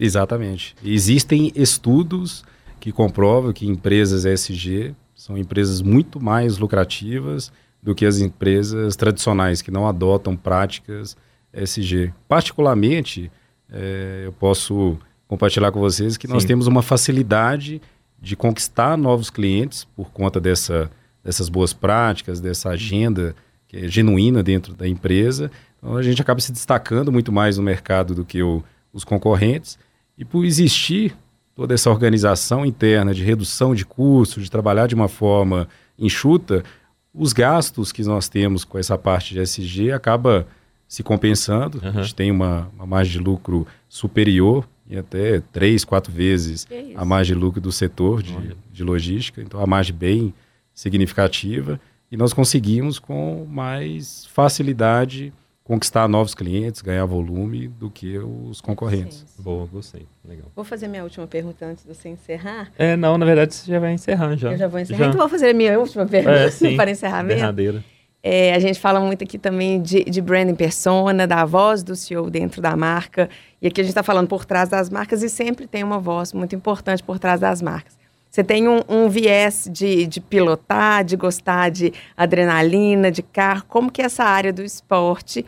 Exatamente. 0.00 0.74
Existem 0.82 1.52
estudos 1.54 2.44
que 2.80 2.92
comprovam 2.92 3.52
que 3.52 3.66
empresas 3.66 4.24
ESG 4.24 4.94
são 5.14 5.36
empresas 5.36 5.82
muito 5.82 6.20
mais 6.20 6.58
lucrativas 6.58 7.52
do 7.82 7.94
que 7.94 8.06
as 8.06 8.20
empresas 8.20 8.94
tradicionais 8.96 9.60
que 9.60 9.70
não 9.70 9.86
adotam 9.86 10.36
práticas 10.36 11.16
ESG. 11.52 12.12
Particularmente, 12.28 13.30
é, 13.70 14.22
eu 14.24 14.32
posso 14.32 14.96
compartilhar 15.28 15.70
com 15.70 15.78
vocês 15.78 16.16
que 16.16 16.26
Sim. 16.26 16.32
nós 16.32 16.44
temos 16.44 16.66
uma 16.66 16.82
facilidade 16.82 17.80
de 18.20 18.34
conquistar 18.34 18.96
novos 18.96 19.30
clientes 19.30 19.84
por 19.94 20.10
conta 20.10 20.40
dessa, 20.40 20.90
dessas 21.22 21.48
boas 21.48 21.72
práticas, 21.72 22.40
dessa 22.40 22.70
agenda 22.70 23.36
que 23.68 23.76
é 23.76 23.88
genuína 23.88 24.42
dentro 24.42 24.74
da 24.74 24.88
empresa. 24.88 25.50
Então 25.76 25.96
a 25.96 26.02
gente 26.02 26.20
acaba 26.20 26.40
se 26.40 26.50
destacando 26.50 27.12
muito 27.12 27.30
mais 27.30 27.58
no 27.58 27.62
mercado 27.62 28.14
do 28.14 28.24
que 28.24 28.42
o, 28.42 28.64
os 28.92 29.04
concorrentes. 29.04 29.78
E 30.16 30.24
por 30.24 30.44
existir 30.44 31.14
toda 31.54 31.74
essa 31.74 31.90
organização 31.90 32.64
interna 32.64 33.12
de 33.12 33.22
redução 33.22 33.74
de 33.74 33.84
custos, 33.84 34.44
de 34.44 34.50
trabalhar 34.50 34.86
de 34.86 34.94
uma 34.94 35.08
forma 35.08 35.68
enxuta, 35.98 36.64
os 37.12 37.32
gastos 37.32 37.92
que 37.92 38.02
nós 38.02 38.28
temos 38.28 38.64
com 38.64 38.78
essa 38.78 38.96
parte 38.96 39.34
de 39.34 39.40
SG 39.40 39.92
acaba 39.92 40.46
se 40.88 41.02
compensando. 41.02 41.80
Uhum. 41.82 42.00
A 42.00 42.02
gente 42.02 42.14
tem 42.14 42.30
uma, 42.30 42.70
uma 42.74 42.86
margem 42.86 43.12
de 43.12 43.18
lucro 43.18 43.66
superior 43.88 44.66
e 44.88 44.96
até 44.96 45.40
três, 45.52 45.84
quatro 45.84 46.12
vezes 46.12 46.66
a 46.94 47.04
margem 47.04 47.36
de 47.36 47.40
lucro 47.40 47.60
do 47.60 47.70
setor 47.70 48.22
de, 48.22 48.56
de 48.72 48.82
logística. 48.82 49.42
Então, 49.42 49.60
a 49.60 49.66
margem 49.66 49.94
bem 49.94 50.34
significativa. 50.72 51.80
E 52.10 52.16
nós 52.16 52.32
conseguimos, 52.32 52.98
com 52.98 53.46
mais 53.50 54.26
facilidade, 54.32 55.32
conquistar 55.62 56.08
novos 56.08 56.34
clientes, 56.34 56.80
ganhar 56.80 57.04
volume 57.04 57.68
do 57.68 57.90
que 57.90 58.16
os 58.18 58.58
concorrentes. 58.62 59.26
Sim. 59.26 59.42
Boa, 59.42 59.66
gostei. 59.66 60.06
Legal. 60.26 60.50
Vou 60.56 60.64
fazer 60.64 60.88
minha 60.88 61.04
última 61.04 61.26
pergunta 61.26 61.66
antes 61.66 61.84
de 61.84 61.94
você 61.94 62.08
encerrar. 62.08 62.72
É, 62.78 62.96
não, 62.96 63.18
na 63.18 63.26
verdade 63.26 63.54
você 63.54 63.70
já 63.70 63.78
vai 63.78 63.92
encerrar 63.92 64.34
já. 64.34 64.52
Eu 64.52 64.56
já 64.56 64.66
vou 64.66 64.80
encerrar. 64.80 64.98
Já. 64.98 65.06
Então 65.08 65.20
vou 65.20 65.28
fazer 65.28 65.50
a 65.50 65.54
minha 65.54 65.78
última 65.78 66.06
pergunta 66.06 66.36
é, 66.36 66.50
sim. 66.50 66.74
para 66.78 66.90
encerramento. 66.90 67.36
Derradeira. 67.36 67.84
É, 68.22 68.52
a 68.52 68.58
gente 68.58 68.80
fala 68.80 68.98
muito 69.00 69.22
aqui 69.22 69.38
também 69.38 69.80
de, 69.80 70.04
de 70.04 70.20
branding 70.20 70.54
persona, 70.54 71.26
da 71.26 71.44
voz 71.44 71.82
do 71.82 71.94
CEO 71.94 72.28
dentro 72.28 72.60
da 72.60 72.76
marca. 72.76 73.30
E 73.62 73.68
aqui 73.68 73.80
a 73.80 73.84
gente 73.84 73.92
está 73.92 74.02
falando 74.02 74.28
por 74.28 74.44
trás 74.44 74.68
das 74.68 74.90
marcas 74.90 75.22
e 75.22 75.28
sempre 75.28 75.66
tem 75.66 75.84
uma 75.84 75.98
voz 75.98 76.32
muito 76.32 76.54
importante 76.54 77.02
por 77.02 77.18
trás 77.18 77.40
das 77.40 77.62
marcas. 77.62 77.96
Você 78.30 78.44
tem 78.44 78.68
um, 78.68 78.82
um 78.88 79.08
viés 79.08 79.68
de, 79.72 80.06
de, 80.06 80.20
pilotar, 80.20 81.02
de 81.04 81.16
gostar 81.16 81.70
de 81.70 81.92
adrenalina, 82.16 83.10
de 83.10 83.22
carro. 83.22 83.64
Como 83.66 83.90
que 83.90 84.02
essa 84.02 84.24
área 84.24 84.52
do 84.52 84.62
esporte 84.62 85.46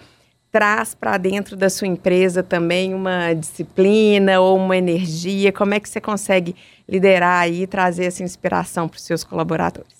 traz 0.50 0.94
para 0.94 1.18
dentro 1.18 1.56
da 1.56 1.68
sua 1.68 1.87
empresa 1.87 2.42
também 2.42 2.94
uma 2.94 3.35
disciplina 3.35 4.40
ou 4.40 4.56
uma 4.56 4.76
energia? 4.76 5.52
Como 5.52 5.74
é 5.74 5.80
que 5.80 5.88
você 5.88 6.00
consegue 6.00 6.56
liderar 6.88 7.50
e 7.50 7.66
trazer 7.66 8.06
essa 8.06 8.22
inspiração 8.22 8.88
para 8.88 8.96
os 8.96 9.04
seus 9.04 9.22
colaboradores? 9.22 10.00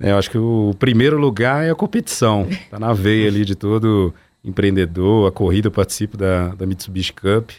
É, 0.00 0.12
eu 0.12 0.18
acho 0.18 0.30
que 0.30 0.38
o 0.38 0.74
primeiro 0.78 1.18
lugar 1.18 1.64
é 1.64 1.70
a 1.70 1.74
competição. 1.74 2.46
Está 2.48 2.78
na 2.78 2.92
veia 2.92 3.28
ali 3.28 3.44
de 3.44 3.54
todo 3.54 4.14
empreendedor. 4.44 5.28
A 5.28 5.32
corrida 5.32 5.68
eu 5.68 5.72
participo 5.72 6.16
da, 6.16 6.54
da 6.54 6.66
Mitsubishi 6.66 7.12
Cup. 7.12 7.50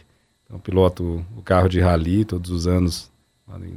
Então, 0.46 0.60
piloto 0.60 1.24
o 1.38 1.42
carro 1.42 1.68
de 1.68 1.80
rally 1.80 2.26
todos 2.26 2.50
os 2.50 2.66
anos 2.66 3.12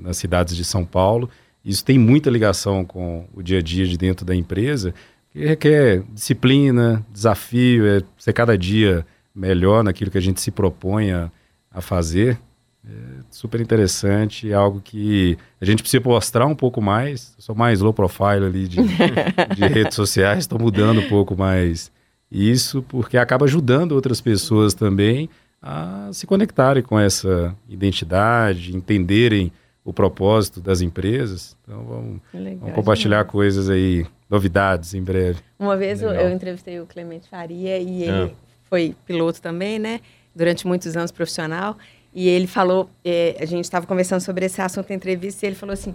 nas 0.01 0.17
cidades 0.17 0.55
de 0.55 0.65
São 0.65 0.85
Paulo. 0.85 1.29
Isso 1.65 1.85
tem 1.85 1.99
muita 1.99 2.31
ligação 2.31 2.85
com 2.85 3.27
o 3.33 3.43
dia 3.43 3.59
a 3.59 3.63
dia 3.63 3.87
de 3.87 3.97
dentro 3.97 4.25
da 4.25 4.35
empresa, 4.35 4.95
que 5.31 5.47
requer 5.47 6.03
disciplina, 6.13 7.05
desafio, 7.11 7.87
é 7.87 8.03
ser 8.19 8.33
cada 8.33 8.59
dia 8.59 9.07
melhor 9.35 9.83
naquilo 9.85 10.11
que 10.11 10.19
a 10.19 10.23
gente 10.23 10.41
se 10.41 10.51
propõe 10.51 11.13
a, 11.13 11.31
a 11.71 11.81
fazer. 11.81 12.39
É 12.85 13.23
super 13.31 13.61
interessante, 13.61 14.51
é 14.51 14.55
algo 14.55 14.81
que 14.81 15.39
a 15.61 15.65
gente 15.65 15.83
precisa 15.83 16.03
mostrar 16.05 16.47
um 16.47 16.55
pouco 16.55 16.83
mais. 16.83 17.33
Eu 17.39 17.43
sou 17.43 17.55
mais 17.55 17.81
low 17.81 17.93
profile 17.93 18.45
ali 18.45 18.67
de, 18.67 18.79
de 19.55 19.67
redes 19.69 19.95
sociais, 19.95 20.41
estou 20.41 20.59
mudando 20.59 21.01
um 21.01 21.09
pouco 21.09 21.37
mais 21.37 21.93
isso, 22.31 22.83
porque 22.83 23.17
acaba 23.17 23.45
ajudando 23.45 23.93
outras 23.93 24.21
pessoas 24.21 24.75
também 24.75 25.29
a 25.63 26.09
se 26.13 26.27
conectarem 26.27 26.83
com 26.83 26.99
essa 26.99 27.55
identidade, 27.69 28.75
entenderem 28.75 29.53
o 29.85 29.93
propósito 29.93 30.61
das 30.61 30.81
empresas. 30.81 31.57
Então 31.63 31.85
vamos, 31.85 32.21
Legal, 32.35 32.59
vamos 32.61 32.75
compartilhar 32.75 33.25
coisas 33.25 33.71
aí, 33.71 34.05
novidades 34.29 34.95
em 34.95 35.03
breve. 35.03 35.41
Uma 35.59 35.77
vez 35.77 36.03
eu, 36.03 36.11
eu, 36.11 36.31
entrevistei 36.31 36.81
o 36.81 36.87
Clemente 36.87 37.29
Faria 37.29 37.79
e 37.79 38.03
ele 38.03 38.31
é. 38.31 38.35
foi 38.65 38.97
piloto 39.07 39.41
também, 39.41 39.79
né? 39.79 40.01
Durante 40.35 40.67
muitos 40.67 40.97
anos 40.97 41.13
profissional. 41.13 41.77
E 42.15 42.29
ele 42.29 42.47
falou, 42.47 42.91
é, 43.05 43.37
a 43.41 43.45
gente 43.45 43.65
estava 43.65 43.87
conversando 43.87 44.21
sobre 44.21 44.45
esse 44.45 44.61
assunto 44.61 44.89
na 44.91 44.95
entrevista, 44.95 45.45
e 45.45 45.49
ele 45.49 45.57
falou 45.57 45.73
assim: 45.73 45.95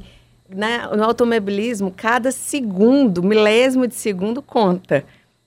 na, 0.49 0.95
no 0.95 1.03
automobilismo, 1.03 1.93
cada 1.95 2.32
segundo, 2.32 3.21
milésimo 3.21 3.88
de 3.88 3.95
segundo 3.95 4.41
conta. 4.41 5.06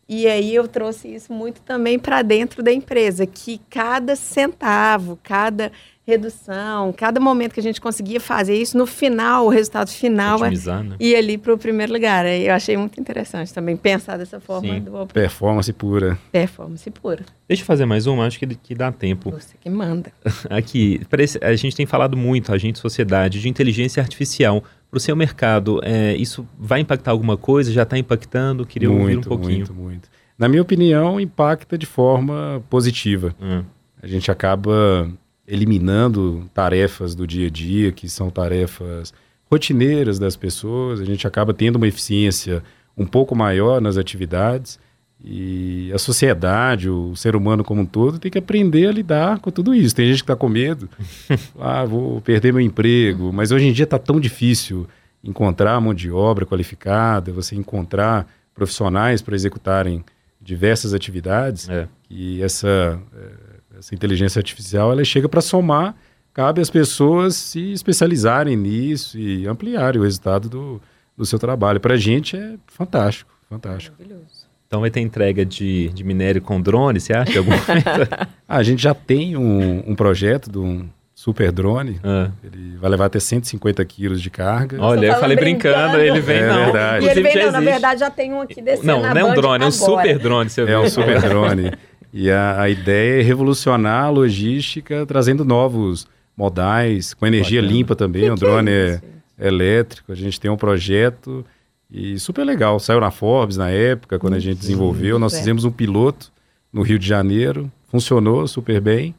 E 0.09 0.26
aí 0.26 0.54
eu 0.54 0.66
trouxe 0.66 1.14
isso 1.14 1.33
muito 1.33 1.61
também 1.62 1.98
para 1.98 2.20
dentro 2.22 2.62
da 2.62 2.72
empresa, 2.72 3.26
que 3.26 3.61
cada 3.70 4.16
centavo, 4.16 5.18
cada 5.22 5.70
redução, 6.11 6.92
cada 6.92 7.18
momento 7.20 7.55
que 7.55 7.61
a 7.61 7.62
gente 7.62 7.81
conseguia 7.81 8.20
fazer 8.20 8.55
isso, 8.55 8.77
no 8.77 8.87
final, 8.87 9.46
o 9.46 9.49
resultado 9.49 9.88
final 9.90 10.38
é 10.40 10.49
Otimizar, 10.49 10.83
né? 10.85 10.96
ir 11.01 11.16
ali 11.16 11.38
para 11.38 11.55
o 11.55 11.59
primeiro 11.59 11.92
lugar. 11.92 12.27
Aí 12.27 12.46
Eu 12.46 12.55
achei 12.55 12.77
muito 12.77 13.01
interessante 13.01 13.53
também 13.55 13.77
pensar 13.77 14.16
dessa 14.18 14.38
forma 14.40 14.75
Sim. 14.75 14.81
do 14.81 15.07
Performance 15.07 15.73
pura. 15.73 16.18
performance 16.31 16.90
pura. 16.90 17.25
Deixa 17.49 17.62
eu 17.62 17.66
fazer 17.66 17.87
mais 17.87 18.07
uma, 18.07 18.27
acho 18.27 18.38
que, 18.38 18.46
que 18.46 18.75
dá 18.75 18.92
tempo. 18.92 19.31
Você 19.31 19.55
que 19.61 19.70
manda. 19.70 20.12
Aqui, 20.51 21.01
parece- 21.09 21.38
a 21.42 21.55
gente 21.57 21.75
tem 21.75 21.87
falado 21.87 22.16
muito, 22.16 22.53
a 22.53 22.59
gente, 22.59 22.79
sociedade, 22.79 23.40
de 23.40 23.49
inteligência 23.49 24.03
artificial. 24.03 24.62
Para 24.90 24.96
o 24.96 25.01
seu 25.01 25.14
mercado, 25.14 25.81
é, 25.85 26.16
isso 26.16 26.44
vai 26.59 26.81
impactar 26.81 27.12
alguma 27.12 27.37
coisa? 27.37 27.73
Já 27.73 27.85
está 27.85 27.96
impactando? 27.96 28.66
Queria 28.66 28.90
ouvir 28.90 29.18
um 29.18 29.20
pouquinho. 29.20 29.59
Muito, 29.59 29.73
muito. 29.75 30.09
Na 30.37 30.49
minha 30.49 30.61
opinião, 30.62 31.20
impacta 31.20 31.79
de 31.79 31.87
forma 31.87 32.61
positiva. 32.68 33.33
Hum, 33.40 33.62
A 34.03 34.07
gente 34.09 34.31
acaba 34.33 35.09
eliminando 35.51 36.49
tarefas 36.55 37.15
do 37.15 37.27
dia 37.27 37.49
a 37.49 37.51
dia, 37.51 37.91
que 37.91 38.09
são 38.09 38.31
tarefas 38.31 39.13
rotineiras 39.51 40.19
das 40.19 40.37
pessoas, 40.37 41.01
a 41.01 41.05
gente 41.05 41.27
acaba 41.27 41.53
tendo 41.53 41.77
uma 41.77 41.89
eficiência 41.89 42.63
um 42.97 43.05
pouco 43.05 43.35
maior 43.35 43.81
nas 43.81 43.97
atividades 43.97 44.79
e 45.23 45.91
a 45.93 45.99
sociedade, 45.99 46.89
o 46.89 47.15
ser 47.15 47.35
humano 47.35 47.65
como 47.65 47.83
um 47.83 47.87
todo, 47.87 48.19
tem 48.19 48.31
que 48.31 48.39
aprender 48.39 48.87
a 48.87 48.93
lidar 48.93 49.41
com 49.41 49.51
tudo 49.51 49.75
isso. 49.75 49.95
Tem 49.95 50.07
gente 50.07 50.19
que 50.19 50.23
está 50.23 50.37
com 50.37 50.49
medo, 50.49 50.89
ah, 51.59 51.85
vou 51.85 52.21
perder 52.21 52.53
meu 52.53 52.63
emprego, 52.63 53.33
mas 53.33 53.51
hoje 53.51 53.67
em 53.67 53.73
dia 53.73 53.85
está 53.85 53.99
tão 53.99 54.21
difícil 54.21 54.87
encontrar 55.23 55.79
mão 55.81 55.93
de 55.93 56.11
obra 56.11 56.47
qualificada, 56.47 57.33
você 57.33 57.55
encontrar 57.55 58.27
profissionais 58.55 59.21
para 59.21 59.35
executarem 59.35 60.03
diversas 60.41 60.95
atividades 60.95 61.69
é. 61.69 61.87
que 62.09 62.43
essa, 62.43 62.99
eh, 63.15 63.50
essa 63.81 63.95
inteligência 63.95 64.38
artificial 64.38 64.93
ela 64.93 65.03
chega 65.05 65.29
para 65.29 65.40
somar, 65.40 65.97
cabe 66.33 66.61
às 66.61 66.71
pessoas 66.71 67.35
se 67.35 67.73
especializarem 67.73 68.57
nisso 68.57 69.19
e 69.19 69.47
ampliarem 69.49 70.01
o 70.01 70.05
resultado 70.05 70.49
do, 70.49 70.81
do 71.16 71.27
seu 71.27 71.38
trabalho. 71.38 71.81
Para 71.81 71.95
a 71.95 71.99
gente 71.99 72.37
é 72.37 72.55
fantástico, 72.66 73.33
fantástico. 73.49 73.97
Maravilhoso. 73.99 74.40
Então 74.66 74.81
vai 74.83 74.90
ter 74.90 75.01
entrega 75.01 75.45
de, 75.45 75.88
de 75.88 76.05
minério 76.05 76.40
com 76.40 76.61
drone, 76.61 77.01
você 77.01 77.12
acha? 77.12 77.38
Alguma 77.38 77.59
coisa? 77.59 77.83
Ah, 78.47 78.57
a 78.57 78.62
gente 78.64 78.83
já 78.83 78.93
tem 78.95 79.37
um, 79.37 79.83
um 79.90 79.95
projeto 79.95 80.51
de 80.51 80.59
um 80.59 80.88
super 81.14 81.53
drone, 81.53 82.01
Ah. 82.03 82.31
ele 82.43 82.77
vai 82.77 82.90
levar 82.90 83.07
até 83.07 83.19
150 83.21 83.85
quilos 83.85 84.21
de 84.23 84.29
carga. 84.31 84.77
Olha, 84.81 85.07
eu 85.07 85.12
falando 85.12 85.21
falei 85.21 85.37
brincando, 85.37 85.77
brincando. 85.99 85.99
ele 86.03 86.21
vem 86.21 86.37
É 86.38 86.47
não. 86.49 86.64
verdade. 86.64 87.05
E 87.05 87.09
ele 87.09 87.23
vem, 87.23 87.37
não, 87.45 87.53
na 87.53 87.61
verdade 87.61 88.01
já 88.01 88.11
tem 88.11 88.33
um 88.33 88.40
aqui 88.40 88.61
descendo 88.62 88.87
Não, 88.87 89.03
não 89.03 89.16
é 89.16 89.25
um 89.25 89.35
drone, 89.35 89.64
é 89.64 89.66
um 89.66 89.71
super 89.71 90.19
drone, 90.19 90.51
você 90.51 90.62
É 90.62 90.64
viu? 90.66 90.81
um 90.83 90.88
super 90.88 91.21
drone. 91.21 91.73
E 92.12 92.31
a, 92.31 92.62
a 92.62 92.68
ideia 92.68 93.20
é 93.20 93.23
revolucionar 93.23 94.05
a 94.05 94.11
logística, 94.11 95.07
trazendo 95.07 95.44
novos 95.44 96.07
modais, 96.37 97.14
com 97.14 97.27
energia 97.27 97.61
Bacana. 97.61 97.79
limpa 97.79 97.96
também. 97.96 98.23
Que 98.23 98.31
o 98.31 98.35
que 98.35 98.40
drone 98.40 98.70
é 98.70 98.75
é, 98.75 98.94
isso? 98.94 99.03
elétrico. 99.38 100.12
A 100.12 100.14
gente 100.14 100.40
tem 100.40 100.51
um 100.51 100.57
projeto 100.57 101.44
e 101.90 102.18
super 102.18 102.44
legal. 102.44 102.79
Saiu 102.81 103.01
na 103.01 103.11
Forbes 103.11 103.57
na 103.57 103.70
época, 103.70 104.18
quando 104.18 104.35
a 104.35 104.38
gente 104.38 104.59
desenvolveu. 104.59 105.18
Nós 105.18 105.35
é. 105.35 105.38
fizemos 105.38 105.64
um 105.64 105.70
piloto 105.70 106.33
no 106.73 106.83
Rio 106.83 106.99
de 106.99 107.07
Janeiro. 107.07 107.70
Funcionou 107.88 108.46
super 108.49 108.81
bem. 108.81 109.14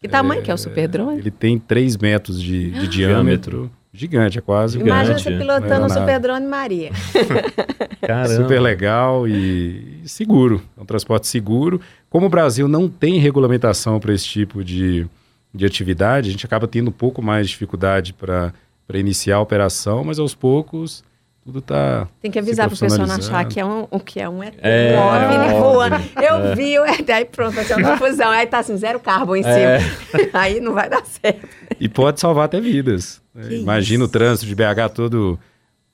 Que 0.00 0.08
tamanho 0.08 0.42
que 0.42 0.50
é 0.50 0.54
o 0.54 0.58
super 0.58 0.86
drone? 0.86 1.18
Ele 1.18 1.30
tem 1.30 1.58
3 1.58 1.96
metros 1.96 2.40
de, 2.42 2.70
de 2.72 2.88
diâmetro. 2.88 3.70
Gigante, 3.94 4.38
é 4.38 4.40
quase. 4.40 4.78
Imagina 4.78 5.18
você 5.18 5.30
pilotando 5.30 5.70
um 5.70 5.76
é 5.76 5.78
nada. 5.78 6.00
super 6.00 6.18
drone 6.18 6.46
Maria. 6.46 6.90
Caramba. 8.02 8.42
Super 8.42 8.60
legal 8.60 9.28
e 9.28 9.94
e 10.04 10.08
seguro. 10.08 10.62
É 10.76 10.82
um 10.82 10.84
transporte 10.84 11.26
seguro. 11.26 11.80
Como 12.10 12.26
o 12.26 12.28
Brasil 12.28 12.68
não 12.68 12.88
tem 12.88 13.18
regulamentação 13.18 13.98
para 13.98 14.12
esse 14.12 14.26
tipo 14.26 14.62
de, 14.62 15.06
de 15.52 15.64
atividade, 15.64 16.28
a 16.28 16.32
gente 16.32 16.44
acaba 16.44 16.68
tendo 16.68 16.88
um 16.88 16.92
pouco 16.92 17.22
mais 17.22 17.46
de 17.46 17.52
dificuldade 17.52 18.12
para 18.12 18.52
iniciar 18.92 19.36
a 19.36 19.40
operação, 19.40 20.04
mas 20.04 20.18
aos 20.18 20.34
poucos 20.34 21.02
tudo 21.44 21.58
está. 21.58 22.08
Tem 22.22 22.30
que 22.30 22.38
avisar 22.38 22.68
pro 22.68 22.78
pessoal 22.78 23.06
não 23.06 23.16
achar 23.16 23.44
que 23.44 23.60
é 23.60 23.64
um, 23.64 23.86
o 23.90 24.00
que 24.00 24.18
é 24.18 24.28
um 24.28 24.42
ET, 24.42 24.54
É, 24.62 24.96
OVNI 24.98 25.46
é 25.54 25.60
voando. 25.60 25.94
OVNI. 25.96 26.10
Eu 26.16 26.56
vi 26.56 26.78
o 26.78 26.84
ET, 26.86 27.10
aí 27.10 27.24
pronto, 27.26 27.54
vai 27.54 27.64
ser 27.64 27.76
uma 27.76 27.90
confusão. 27.98 28.30
Aí 28.30 28.46
tá 28.46 28.58
assim, 28.60 28.76
zero 28.76 28.98
carbo 28.98 29.36
em 29.36 29.42
É. 29.44 29.78
cima. 29.80 30.30
Aí 30.32 30.58
não 30.60 30.72
vai 30.72 30.88
dar 30.88 31.04
certo. 31.04 31.46
E 31.78 31.88
pode 31.88 32.18
salvar 32.20 32.46
até 32.46 32.60
vidas. 32.60 33.20
né? 33.34 33.48
Que 33.48 33.56
Imagina 33.56 34.04
o 34.04 34.06
isso. 34.06 34.12
trânsito 34.12 34.46
de 34.46 34.54
BH 34.54 34.88
todo 34.94 35.38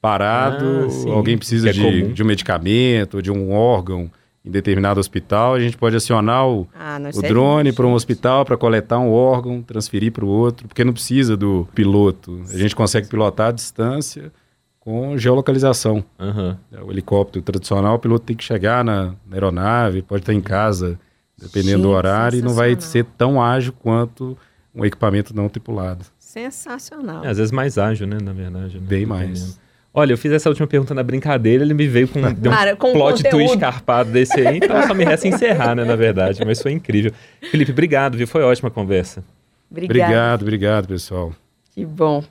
parado, 0.00 0.88
Ah, 1.08 1.12
alguém 1.12 1.36
precisa 1.36 1.68
é 1.70 1.72
de, 1.72 2.12
de 2.12 2.22
um 2.22 2.26
medicamento, 2.26 3.20
de 3.20 3.30
um 3.30 3.52
órgão 3.52 4.10
em 4.42 4.50
determinado 4.50 4.98
hospital, 4.98 5.52
a 5.54 5.60
gente 5.60 5.76
pode 5.76 5.94
acionar 5.94 6.48
o, 6.48 6.66
Ah, 6.74 6.98
o 7.14 7.20
drone 7.20 7.72
para 7.74 7.86
um 7.86 7.92
hospital 7.92 8.42
para 8.44 8.56
coletar 8.56 8.98
um 8.98 9.10
órgão, 9.10 9.60
transferir 9.60 10.10
para 10.12 10.24
o 10.24 10.28
outro, 10.28 10.66
porque 10.66 10.82
não 10.82 10.94
precisa 10.94 11.36
do 11.36 11.68
piloto. 11.74 12.40
A 12.50 12.56
gente 12.56 12.74
consegue 12.74 13.06
pilotar 13.08 13.48
à 13.48 13.52
distância 13.52 14.32
com 14.80 15.16
geolocalização. 15.16 16.02
Aham. 16.18 16.58
O 16.84 16.90
helicóptero 16.90 17.44
tradicional, 17.44 17.96
o 17.96 17.98
piloto 17.98 18.24
tem 18.24 18.34
que 18.36 18.42
chegar 18.42 18.82
na, 18.84 19.14
na 19.26 19.36
aeronave, 19.36 20.02
pode 20.02 20.22
estar 20.22 20.32
em 20.32 20.40
casa, 20.40 20.98
dependendo 21.38 21.82
do 21.82 21.88
Gente, 21.88 21.96
horário, 21.96 22.38
e 22.38 22.42
não 22.42 22.54
vai 22.54 22.74
ser 22.80 23.04
tão 23.16 23.40
ágil 23.40 23.72
quanto 23.74 24.36
um 24.74 24.84
equipamento 24.84 25.34
não 25.36 25.48
tripulado. 25.48 26.04
Sensacional. 26.18 27.24
É, 27.24 27.28
às 27.28 27.36
vezes 27.36 27.52
mais 27.52 27.76
ágil, 27.76 28.06
né, 28.06 28.18
na 28.22 28.32
verdade. 28.32 28.78
né? 28.78 28.86
Bem 28.86 29.04
mais. 29.04 29.58
Olha, 29.92 30.12
eu 30.12 30.18
fiz 30.18 30.30
essa 30.30 30.48
última 30.48 30.68
pergunta 30.68 30.94
na 30.94 31.02
brincadeira, 31.02 31.64
ele 31.64 31.74
me 31.74 31.86
veio 31.88 32.06
com, 32.08 32.20
deu 32.32 32.52
um 32.52 32.54
Cara, 32.54 32.76
com 32.76 32.92
plot 32.92 33.22
conteúdo. 33.22 33.36
twist 33.44 33.58
carpado 33.58 34.10
desse 34.10 34.40
aí, 34.40 34.58
então 34.58 34.80
só 34.86 34.94
me 34.94 35.04
resta 35.04 35.26
encerrar, 35.26 35.74
né, 35.74 35.84
na 35.84 35.96
verdade, 35.96 36.42
mas 36.46 36.62
foi 36.62 36.72
incrível. 36.72 37.12
Felipe, 37.50 37.72
obrigado, 37.72 38.16
viu? 38.16 38.26
Foi 38.26 38.42
ótima 38.42 38.68
a 38.68 38.72
conversa. 38.72 39.24
Obrigada. 39.70 40.02
Obrigado, 40.04 40.42
obrigado, 40.42 40.86
pessoal. 40.88 41.32
Que 41.74 41.84
bom. 41.84 42.22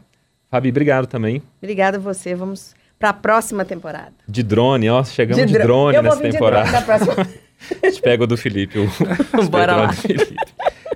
Fabi, 0.49 0.69
obrigado 0.69 1.07
também. 1.07 1.41
Obrigada 1.61 1.97
a 1.97 1.99
você. 1.99 2.33
Vamos 2.33 2.73
para 2.97 3.09
a 3.09 3.13
próxima 3.13 3.63
temporada. 3.63 4.11
De 4.27 4.41
drone, 4.43 4.89
ó, 4.89 5.03
chegamos 5.03 5.45
de, 5.45 5.53
dro- 5.53 5.63
drone 5.63 5.95
Eu 5.97 6.03
vou 6.03 6.11
nessa 6.11 6.23
vir 6.23 6.31
temporada. 6.31 6.65
de 6.65 6.71
drone 6.71 6.85
próxima. 6.85 7.27
A 7.83 7.89
gente 7.89 8.01
pega 8.01 8.23
o 8.23 8.27
do 8.27 8.37
Felipe, 8.37 8.79
o, 8.79 8.89
Bora 9.51 9.75
lá. 9.75 9.91
Felipe. 9.91 10.33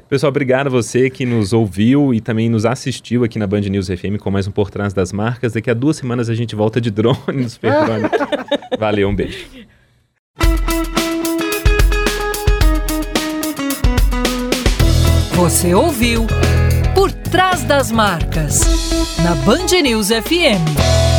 Pessoal, 0.08 0.30
obrigado 0.30 0.68
a 0.68 0.70
você 0.70 1.10
que 1.10 1.26
nos 1.26 1.52
ouviu 1.52 2.14
e 2.14 2.22
também 2.22 2.48
nos 2.50 2.66
assistiu 2.66 3.26
aqui 3.26 3.38
na 3.38 3.46
Band 3.46 3.60
News 3.62 3.88
FM 3.88 4.18
com 4.18 4.32
mais 4.32 4.48
um 4.48 4.52
Por 4.52 4.70
Trás 4.72 4.94
das 4.94 5.12
Marcas. 5.12 5.52
Daqui 5.54 5.70
a 5.70 5.74
duas 5.74 5.98
semanas 5.98 6.30
a 6.30 6.34
gente 6.36 6.56
volta 6.56 6.80
de 6.80 6.90
drone 6.90 7.18
no 7.44 7.50
Super 7.50 7.74
Drone. 7.84 8.10
Valeu, 8.80 9.10
um 9.10 9.16
beijo. 9.16 9.46
Você 15.36 15.74
ouviu 15.74 16.26
Por 16.96 17.12
Trás 17.12 17.64
das 17.64 17.92
Marcas, 17.92 18.62
na 19.24 19.34
Band 19.48 19.72
News 19.72 20.12
FM. 20.12 21.13